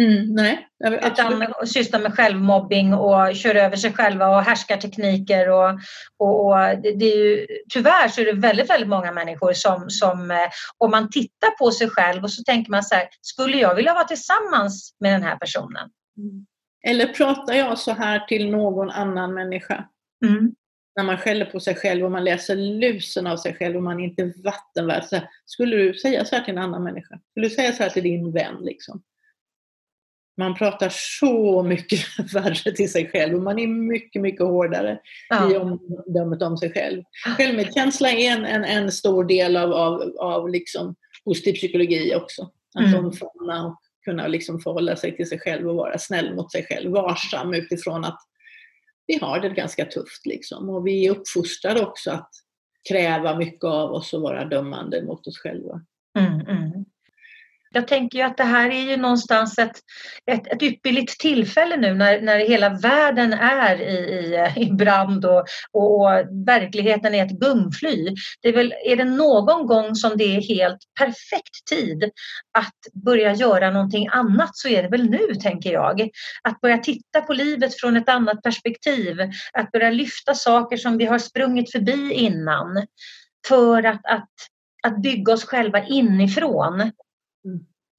[0.00, 0.68] Mm, nej,
[1.02, 5.50] utan sysslar med självmobbing och kör över sig själva och härskartekniker.
[5.50, 5.80] Och,
[6.18, 9.90] och, och det, det, är ju, tyvärr så är det väldigt, väldigt många människor som,
[9.90, 10.36] som eh,
[10.78, 13.94] om man tittar på sig själv och så tänker man så här, skulle jag vilja
[13.94, 15.90] vara tillsammans med den här personen?
[16.18, 16.46] Mm.
[16.86, 19.88] Eller pratar jag så här till någon annan människa?
[20.26, 20.54] Mm.
[20.96, 24.00] När man skäller på sig själv och man läser lusen av sig själv och man
[24.00, 25.04] är inte vattenvärd.
[25.44, 27.18] Skulle du säga så här till en annan människa?
[27.30, 28.56] Skulle du säga så här till din vän?
[28.60, 29.02] Liksom?
[30.36, 32.00] Man pratar så mycket
[32.34, 35.52] värre till sig själv och man är mycket, mycket hårdare ja.
[35.52, 37.02] i omdömet om sig själv.
[37.36, 42.50] Självmedkänsla är en, en, en stor del av, av, av liksom positiv psykologi också.
[42.74, 43.04] Att mm.
[43.04, 46.90] omfamna och kunna liksom förhålla sig till sig själv och vara snäll mot sig själv,
[46.90, 48.18] varsam utifrån att
[49.06, 50.70] vi har det ganska tufft liksom.
[50.70, 52.30] Och vi är uppfostrade också att
[52.88, 55.80] kräva mycket av oss och vara dömande mot oss själva.
[56.18, 56.84] Mm, mm.
[57.70, 59.80] Jag tänker ju att det här är ju någonstans ett,
[60.30, 65.44] ett, ett ypperligt tillfälle nu när, när hela världen är i, i, i brand och,
[65.72, 66.10] och, och,
[66.46, 68.14] verkligheten är ett gungfly.
[68.42, 72.04] Det är, väl, är det någon gång som det är helt perfekt tid
[72.58, 76.08] att börja göra någonting annat så är det väl nu, tänker jag.
[76.42, 79.16] Att börja titta på livet från ett annat perspektiv.
[79.52, 82.86] Att börja lyfta saker som vi har sprungit förbi innan.
[83.48, 84.30] För att, att,
[84.82, 86.92] att bygga oss själva inifrån.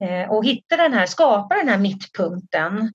[0.03, 2.93] Eh, och hitta den här, skapa den här mittpunkten.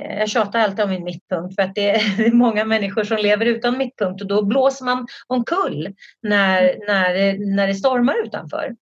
[0.00, 3.46] Eh, jag tjatar alltid om min mittpunkt för att det är många människor som lever
[3.46, 8.74] utan mittpunkt och då blåser man omkull när, när, när det stormar utanför.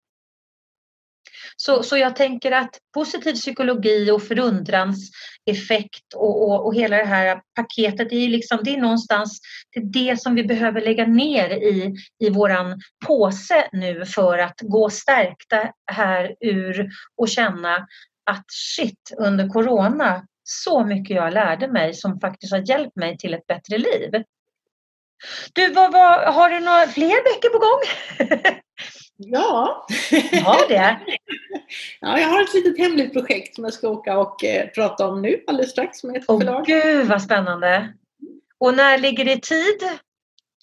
[1.56, 7.40] Så, så jag tänker att positiv psykologi och förundranseffekt och, och, och hela det här
[7.54, 9.40] paketet är liksom, det är någonstans
[9.70, 14.60] det, är det som vi behöver lägga ner i, i våran påse nu för att
[14.60, 17.86] gå stärkta här ur och känna
[18.30, 23.34] att shit, under corona, så mycket jag lärde mig som faktiskt har hjälpt mig till
[23.34, 24.10] ett bättre liv.
[25.52, 27.80] Du, vad, vad, har du några fler böcker på gång?
[29.26, 29.86] Ja.
[30.44, 30.98] Har det?
[32.00, 35.22] Ja, jag har ett litet hemligt projekt som jag ska åka och eh, prata om
[35.22, 36.66] nu alldeles strax med ett oh, förlag.
[36.66, 37.92] Gud vad spännande!
[38.58, 39.88] Och när ligger det i tid?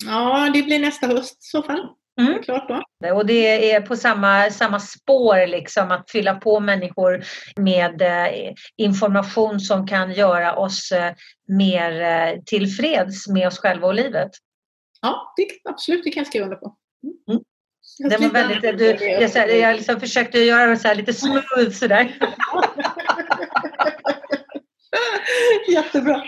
[0.05, 1.88] Ja, det blir nästa höst i så fall.
[2.20, 2.43] Mm.
[2.43, 3.14] Klart då.
[3.14, 7.24] Och det är på samma, samma spår, liksom, att fylla på människor
[7.55, 11.14] med eh, information som kan göra oss eh,
[11.47, 14.32] mer eh, tillfreds med oss själva och livet.
[15.01, 16.76] Ja, det, absolut, det kan jag skriva under på.
[17.28, 17.43] Mm.
[17.99, 21.13] Det var väldigt, du, jag, så här, jag liksom försökte göra det så här lite
[21.13, 22.17] smooth sådär.
[25.69, 26.23] Jättebra.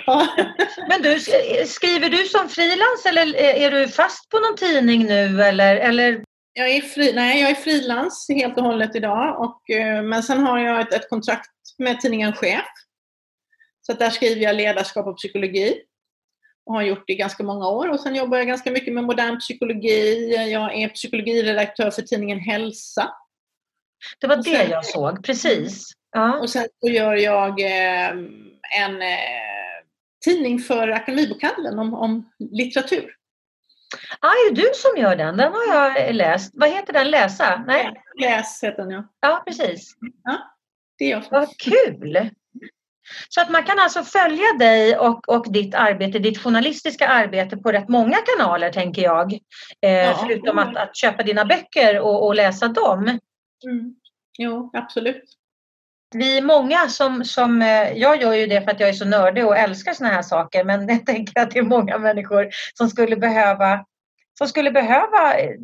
[0.90, 1.20] Men du,
[1.66, 5.76] skriver du som frilans eller är du fast på någon tidning nu eller?
[5.76, 6.24] eller?
[6.54, 9.40] Jag är fri, nej, jag är frilans helt och hållet idag.
[9.40, 12.66] Och, eh, men sen har jag ett, ett kontrakt med tidningen Chef.
[13.82, 15.82] Så där skriver jag ledarskap och psykologi
[16.72, 17.90] och har gjort det i ganska många år.
[17.90, 20.34] Och sen jobbar jag ganska mycket med modern psykologi.
[20.52, 23.12] Jag är psykologiredaktör för tidningen Hälsa.
[24.20, 25.92] Det var det jag såg, precis.
[26.12, 26.40] Ja.
[26.40, 28.10] Och sen så gör jag eh,
[28.80, 29.82] en eh,
[30.26, 33.16] tidning för Akademibokhandeln om, om litteratur.
[34.20, 35.38] Ah, är det du som gör den?
[35.38, 36.52] Den har jag läst.
[36.54, 37.12] Vad heter den?
[37.12, 37.64] Läsa?
[37.68, 38.04] Nej?
[38.22, 39.04] Läs heter den ja.
[39.20, 39.96] Ja, precis.
[40.24, 40.56] Ja,
[40.98, 41.24] det är jag.
[41.32, 42.30] Vad kul!
[43.30, 47.72] Så att man kan alltså följa dig och, och ditt arbete, ditt journalistiska arbete på
[47.72, 49.34] rätt många kanaler tänker jag.
[49.82, 50.18] Eh, ja.
[50.22, 53.04] Förutom att, att, köpa dina böcker och, och läsa dem.
[53.66, 53.96] Mm.
[54.38, 55.24] Jo, absolut.
[56.16, 59.06] Vi är många som, som, eh, jag gör ju det för att jag är så
[59.06, 62.90] nördig och älskar såna här saker men jag tänker att det är många människor som
[62.90, 63.86] skulle behöva,
[64.38, 65.56] som skulle behöva eh,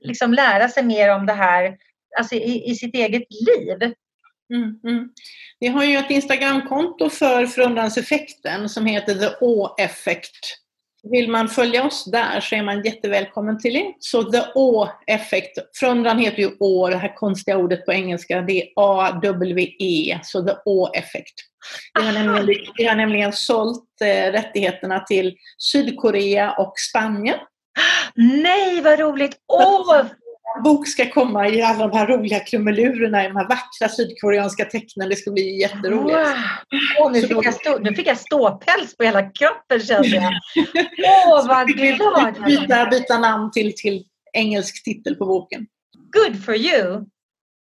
[0.00, 1.76] liksom lära sig mer om det här
[2.18, 3.94] alltså i, i sitt eget liv.
[4.54, 5.08] Mm, mm.
[5.60, 10.56] Vi har ju ett Instagramkonto för förundranseffekten som heter The Å-effekt.
[11.02, 13.94] Vill man följa oss där så är man jättevälkommen till det.
[13.98, 18.68] Så The Å-effekt, förundran heter ju Å, det här konstiga ordet på engelska, det är
[18.76, 21.34] A-W-E, så The Å-effekt.
[21.94, 27.38] Vi har, nämligen, vi har nämligen sålt eh, rättigheterna till Sydkorea och Spanien.
[28.14, 29.36] Nej, vad roligt!
[29.52, 30.06] Åh,
[30.64, 35.08] bok ska komma i alla de här roliga krumelurerna, i de här vackra sydkoreanska tecknen.
[35.08, 36.18] Det ska bli jätteroligt.
[36.18, 37.06] Wow.
[37.06, 40.32] Oh, nu, fick jag stå, nu fick jag ståpäls på hela kroppen kände jag.
[41.04, 45.66] Åh, oh, vad glad byta, byta namn till, till engelsk titel på boken.
[46.12, 47.04] Good for you!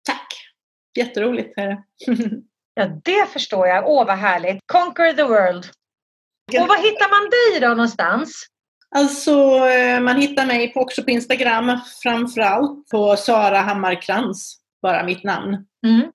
[0.05, 0.27] Tack!
[0.97, 1.83] Jätteroligt är det.
[2.73, 3.87] ja, det förstår jag.
[3.87, 4.59] Åh, vad härligt.
[4.65, 5.65] Conquer the world.
[6.61, 8.47] Och var hittar man dig då någonstans?
[8.97, 9.31] Alltså,
[9.67, 15.65] eh, man hittar mig på, också på Instagram, framförallt på Sara Hammarkrans, bara mitt namn.
[15.87, 16.11] Mm.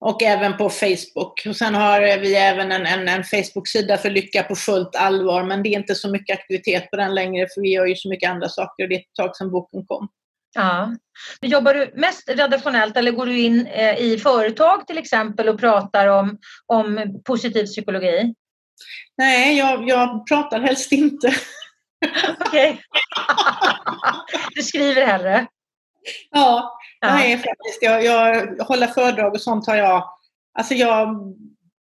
[0.00, 1.42] Och även på Facebook.
[1.46, 5.62] Och sen har vi även en, en, en Facebook-sida för Lycka på fullt allvar, men
[5.62, 8.30] det är inte så mycket aktivitet på den längre, för vi gör ju så mycket
[8.30, 10.08] andra saker och det är ett tag sedan boken kom.
[10.54, 10.94] Ja.
[11.42, 16.06] Jobbar du mest redaktionellt eller går du in eh, i företag till exempel och pratar
[16.06, 18.34] om, om positiv psykologi?
[19.18, 21.34] Nej, jag, jag pratar helst inte.
[22.40, 22.80] Okej.
[24.54, 25.46] du skriver hellre?
[26.30, 27.78] Ja, jag är faktiskt.
[27.82, 30.04] Jag, jag håller föredrag och sånt har jag.
[30.58, 31.16] Alltså jag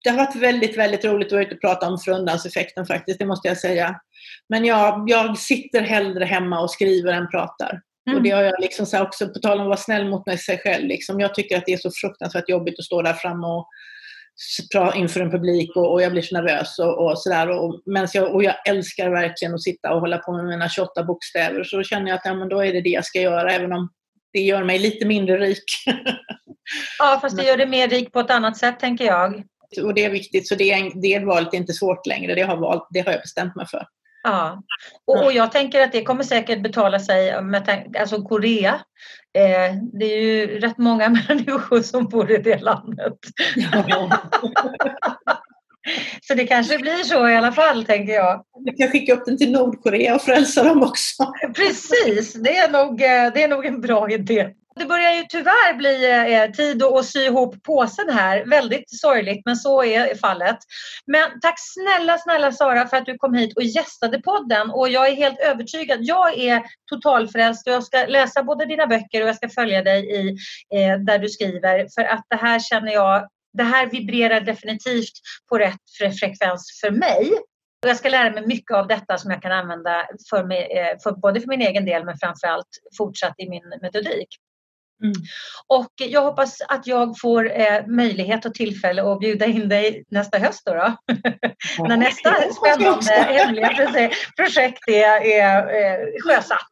[0.05, 3.27] det har varit väldigt, väldigt roligt att vara ute och prata om förundanseffekten faktiskt, det
[3.27, 4.01] måste jag säga.
[4.49, 7.81] Men jag, jag sitter hellre hemma och skriver än pratar.
[8.07, 8.17] Mm.
[8.17, 10.39] Och det har jag liksom så också, på tal om att vara snäll mot mig
[10.39, 13.69] själv, liksom, jag tycker att det är så fruktansvärt jobbigt att stå där framme och
[14.95, 17.49] inför en publik och, och jag blir så nervös och, och sådär.
[17.49, 17.83] Och,
[18.15, 21.65] jag, och jag älskar verkligen att sitta och hålla på med mina 28 bokstäver.
[21.65, 23.73] Så då känner jag att ja, men då är det det jag ska göra, även
[23.73, 23.89] om
[24.33, 25.65] det gör mig lite mindre rik.
[26.99, 29.43] ja, fast det gör det mer rik på ett annat sätt, tänker jag.
[29.83, 32.35] Och det är viktigt, så det, det valet är inte svårt längre.
[32.35, 33.87] Det har, valt, det har jag bestämt mig för.
[34.23, 34.63] Ja,
[35.07, 38.75] och, och, jag tänker att det kommer säkert betala sig med alltså Korea.
[39.35, 43.19] Eh, det är ju rätt många människor som bor i det landet.
[43.57, 44.19] Ja.
[46.23, 48.45] Så det kanske blir så i alla fall, tänker jag.
[48.65, 51.33] Du kan skicka upp den till Nordkorea och frälsa dem också.
[51.57, 54.49] Precis, det är nog, eh, det är nog en bra idé.
[54.75, 58.45] Det börjar ju tyvärr bli eh, eh tid att sy ihop påsen här.
[58.47, 60.57] Väldigt sorgligt, men så är fallet.
[61.07, 64.71] Men tack snälla, snälla Sara för att du kom hit och gästade podden.
[64.71, 65.99] Och jag är helt övertygad.
[66.03, 70.11] Jag är totalfrälst och jag ska läsa både dina böcker och jag ska följa dig
[70.11, 70.29] i
[70.75, 71.89] eh, där du skriver.
[71.95, 75.13] För att det här känner jag, det här vibrerar definitivt
[75.49, 75.81] på rätt
[76.21, 77.33] frekvens för mig.
[77.83, 80.99] Och jag ska lära mig mycket av detta som jag kan använda för mig, eh,
[81.03, 82.69] för, både för min egen del men framförallt
[82.99, 84.29] fortsatt i min metodik.
[85.03, 85.15] Mm.
[85.67, 90.39] Och jag hoppas att jag får eh, möjlighet och tillfälle att bjuda in dig nästa
[90.39, 90.75] höst då.
[90.75, 90.97] då.
[91.79, 91.85] Ja.
[91.89, 93.69] När nästa spännande hemliga
[94.37, 96.71] projekt är, är, är eh, sjösatt.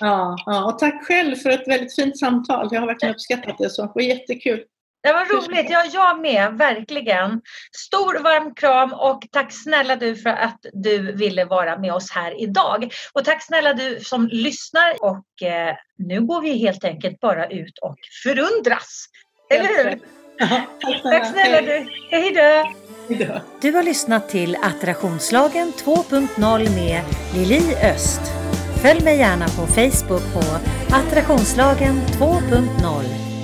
[0.00, 2.68] Ja, ja, och tack själv för ett väldigt fint samtal.
[2.70, 3.70] Jag har verkligen uppskattat det.
[3.70, 3.82] Så.
[3.82, 4.64] Det var jättekul.
[5.02, 5.70] Det var roligt.
[5.70, 7.40] Ja, jag med, verkligen.
[7.76, 12.42] Stor varm kram och tack snälla du för att du ville vara med oss här
[12.42, 12.92] idag.
[13.12, 17.78] Och tack snälla du som lyssnar och eh, nu går vi helt enkelt bara ut
[17.78, 19.06] och förundras.
[19.50, 19.98] Eller hur?
[21.02, 21.86] tack snälla du.
[22.10, 22.70] Hej då.
[23.60, 27.02] Du har lyssnat till Attraktionslagen 2.0 med
[27.34, 28.20] Lili Öst.
[28.82, 30.42] Följ mig gärna på Facebook på
[30.94, 33.29] Attraktionslagen 2.0.